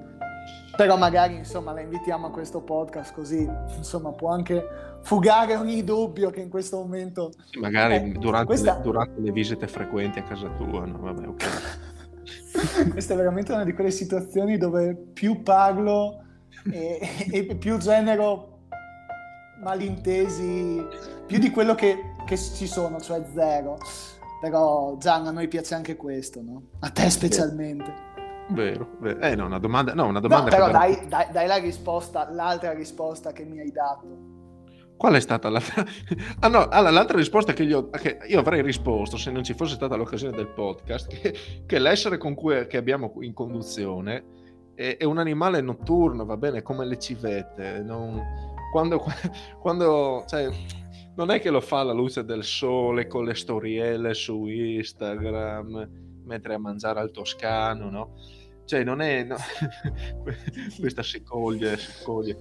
[0.80, 4.64] però magari insomma la invitiamo a questo podcast così insomma può anche
[5.02, 8.76] fugare ogni dubbio che in questo momento magari eh, durante, questa...
[8.76, 10.98] le, durante, le, visite frequenti a casa tua no?
[10.98, 12.88] Vabbè, okay.
[12.92, 16.24] questa è veramente una di quelle situazioni dove più parlo
[16.72, 16.98] e,
[17.30, 18.60] e più genero
[19.62, 20.82] malintesi
[21.26, 23.76] più di quello che, che ci sono cioè zero
[24.40, 26.62] però Gian a noi piace anche questo no?
[26.78, 28.08] a te specialmente
[28.50, 29.20] Vero, vero.
[29.20, 32.72] Eh no, una domanda, no, una domanda no, però dai, dai, dai, la risposta, l'altra
[32.72, 34.38] risposta che mi hai dato.
[34.96, 35.84] Qual è stata l'altra?
[36.40, 39.74] Ah no, allora, l'altra risposta che io, che io, avrei risposto se non ci fosse
[39.74, 41.34] stata l'occasione del podcast, che,
[41.64, 44.24] che l'essere con cui che abbiamo in conduzione
[44.74, 47.80] è, è, un animale notturno, va bene, come le civette.
[47.82, 48.22] Non,
[48.72, 49.02] quando,
[49.58, 50.50] quando cioè,
[51.14, 56.54] non è che lo fa alla luce del sole con le storielle su Instagram mentre
[56.54, 58.14] a mangiare al toscano, no?
[58.70, 59.24] Cioè, non è...
[59.24, 59.34] No,
[60.78, 62.36] questa si coglie, si coglie.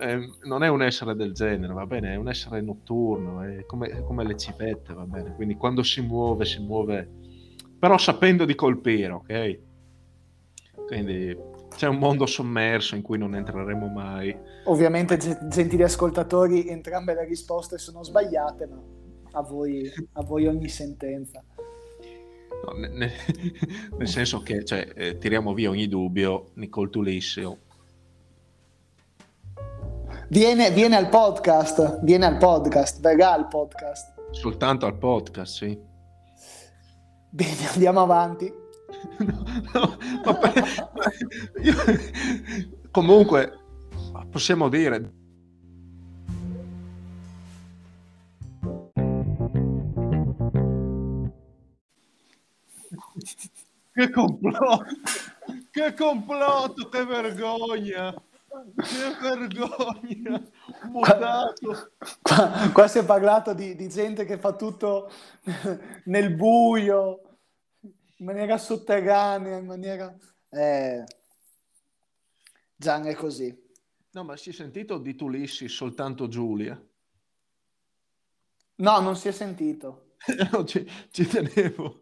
[0.00, 2.14] Eh, non è un essere del genere, va bene?
[2.14, 5.34] È un essere notturno, è come, è come le civette, va bene?
[5.34, 7.06] Quindi quando si muove, si muove...
[7.78, 9.58] Però sapendo di colpire, ok?
[10.86, 11.36] Quindi
[11.76, 14.34] c'è un mondo sommerso in cui non entreremo mai.
[14.64, 15.18] Ovviamente,
[15.50, 18.82] gentili ascoltatori, entrambe le risposte sono sbagliate, ma
[19.32, 21.44] a voi, a voi ogni sentenza.
[22.64, 23.10] No, nel,
[23.96, 27.58] nel, senso che cioè, eh, tiriamo via ogni dubbio, Nicole Tulissio.
[30.28, 34.14] Viene, viene, al podcast, viene al podcast, verrà al podcast.
[34.30, 35.78] Soltanto al podcast, sì.
[37.30, 38.52] Bene, andiamo avanti.
[39.18, 40.52] no, no, ma,
[41.62, 41.74] io,
[42.90, 43.52] comunque,
[44.30, 45.12] possiamo dire,
[53.92, 54.84] Che complotto!
[55.70, 56.88] Che complotto!
[56.88, 58.12] Che vergogna!
[58.12, 60.42] Che vergogna!
[60.84, 61.92] Mutato!
[62.22, 65.10] Qua, qua, si è parlato di, di, gente che fa tutto
[66.04, 67.22] nel buio,
[67.80, 70.14] in maniera sotterranea, in maniera...
[70.50, 71.04] Eh...
[72.76, 73.66] Gian è così.
[74.12, 76.80] No, ma si è sentito di Tulissi soltanto Giulia?
[78.76, 80.07] No, non si è sentito.
[80.52, 82.00] no, ci, ci, tenevo.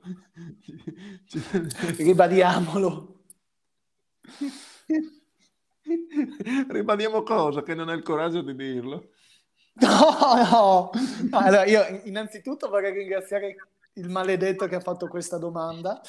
[1.26, 1.96] Ci, tenevo.
[1.96, 3.24] Ribadiamolo.
[6.68, 7.62] Ribadiamo cosa?
[7.62, 9.10] Che non hai il coraggio di dirlo.
[9.74, 9.90] No,
[10.50, 10.90] no.
[11.30, 13.56] Allora, io innanzitutto vorrei ringraziare
[13.94, 16.00] il maledetto che ha fatto questa domanda.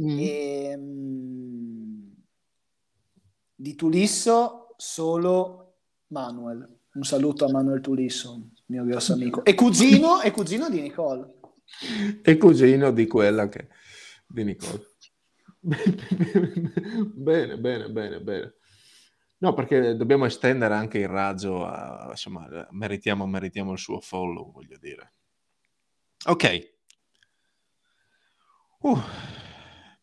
[0.00, 0.18] Mm.
[0.18, 2.14] E, ehm,
[3.54, 5.74] di Tulisso solo
[6.08, 6.80] Manuel.
[6.94, 9.44] Un saluto a Manuel Tulisso, mio grosso amico.
[9.44, 11.40] E cugino, e cugino di Nicole
[12.22, 13.68] e cugino di quella che
[14.26, 14.90] di Nicole.
[15.60, 18.54] bene, bene, bene, bene.
[19.38, 24.78] No, perché dobbiamo estendere anche il raggio a, insomma, meritiamo, meritiamo il suo follow, voglio
[24.78, 25.14] dire.
[26.26, 26.74] Ok.
[28.78, 28.98] Uh,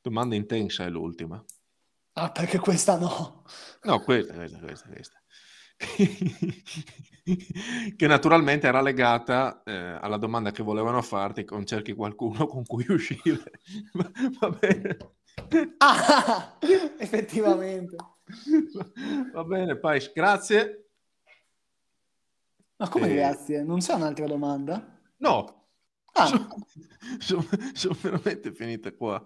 [0.02, 1.44] domanda intensa è l'ultima.
[2.14, 3.46] Ah, perché questa no.
[3.84, 5.19] No, questa, questa, questa, questa.
[7.96, 12.86] che naturalmente era legata eh, alla domanda che volevano farti con cerchi qualcuno con cui
[12.90, 13.62] uscire.
[14.40, 14.98] Va bene.
[15.78, 16.58] Ah,
[17.00, 17.96] effettivamente.
[19.32, 20.90] Va bene, Pais, grazie.
[22.78, 23.16] Ma come e...
[23.16, 23.64] grazie?
[23.64, 24.98] Non c'è un'altra domanda?
[25.18, 25.60] No,
[26.14, 26.28] Ah.
[26.28, 26.48] Sono,
[27.20, 29.24] sono, sono, veramente finite qua.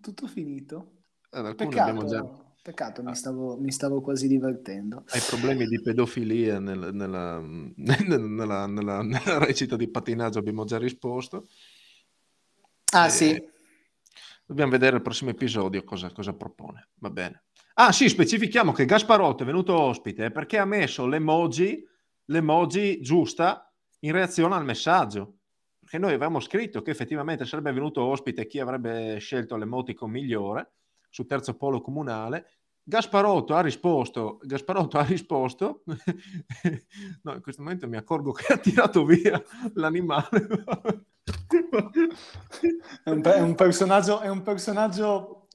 [0.00, 1.02] Tutto finito?
[1.30, 2.43] Allora, peccato, già...
[2.64, 3.04] peccato ah.
[3.04, 5.04] mi, stavo, mi, stavo, quasi divertendo.
[5.08, 11.46] Hai problemi di pedofilia nel, nella, nella, nella, nella, recita di patinaggio, abbiamo già risposto.
[12.94, 13.10] Ah e...
[13.10, 13.52] sì.
[14.46, 16.88] Dobbiamo vedere il prossimo episodio cosa, cosa propone.
[17.00, 17.44] Va bene.
[17.74, 21.86] Ah sì, specifichiamo che Gasparotto è venuto ospite perché ha messo l'emoji,
[22.26, 25.36] l'emoji giusta in reazione al messaggio.
[25.80, 30.72] Perché noi avevamo scritto che effettivamente sarebbe venuto ospite chi avrebbe scelto l'emoticon migliore
[31.14, 32.46] su terzo polo comunale.
[32.82, 35.84] Gasparotto ha risposto, Gasparotto ha risposto,
[37.22, 39.40] no, in questo momento mi accorgo che ha tirato via
[39.74, 40.28] l'animale.
[43.04, 45.46] è, un, è un personaggio, è un personaggio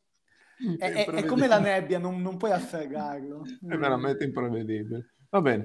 [0.78, 3.43] è, è, come la nebbia, non, non puoi afferrarlo.
[3.68, 5.16] È veramente imprevedibile.
[5.30, 5.64] Va bene.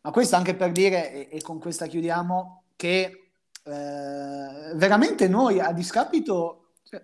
[0.00, 3.30] Ma questo anche per dire, e, e con questa chiudiamo, che
[3.62, 7.02] eh, veramente noi a discapito, cioè,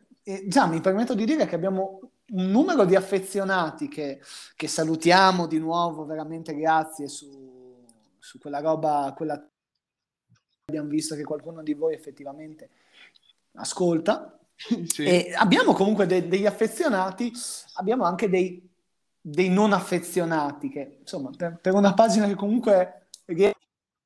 [0.48, 4.20] già mi permetto di dire che abbiamo un numero di affezionati che,
[4.54, 7.84] che salutiamo di nuovo, veramente grazie su,
[8.18, 9.42] su quella roba, quella
[10.66, 12.70] abbiamo visto che qualcuno di voi effettivamente
[13.54, 14.40] ascolta
[14.86, 15.04] sì.
[15.04, 17.32] E abbiamo comunque de- degli affezionati,
[17.74, 18.68] abbiamo anche dei,
[19.20, 23.56] dei non affezionati, che insomma per, per, una pagina che comunque riesce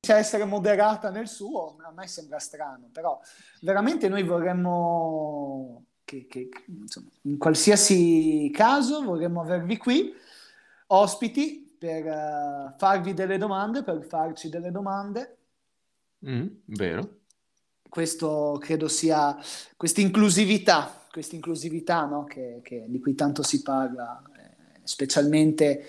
[0.07, 3.19] a essere moderata nel suo, a me sembra strano, però
[3.61, 10.13] veramente noi vorremmo che, che insomma, in qualsiasi caso vorremmo avervi qui
[10.87, 15.37] ospiti per uh, farvi delle domande, per farci delle domande.
[16.25, 17.23] Mm, vero
[17.95, 19.37] questo credo sia
[19.77, 22.25] questa inclusività, questa inclusività no?
[22.25, 25.85] che, che, di cui tanto si parla, eh, specialmente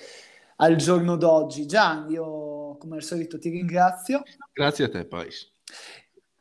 [0.59, 1.67] al giorno d'oggi.
[1.67, 4.23] Gian, io come al solito ti ringrazio.
[4.53, 5.51] Grazie a te, Pais.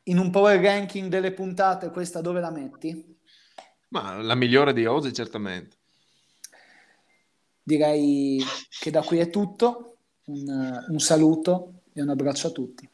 [0.03, 3.14] In un power ranking delle puntate, questa dove la metti?
[3.95, 5.77] Ma la migliore di oggi, certamente.
[7.63, 8.43] Direi
[8.77, 9.95] che da qui è tutto.
[10.25, 12.89] un, un saluto e un abbraccio a tutti.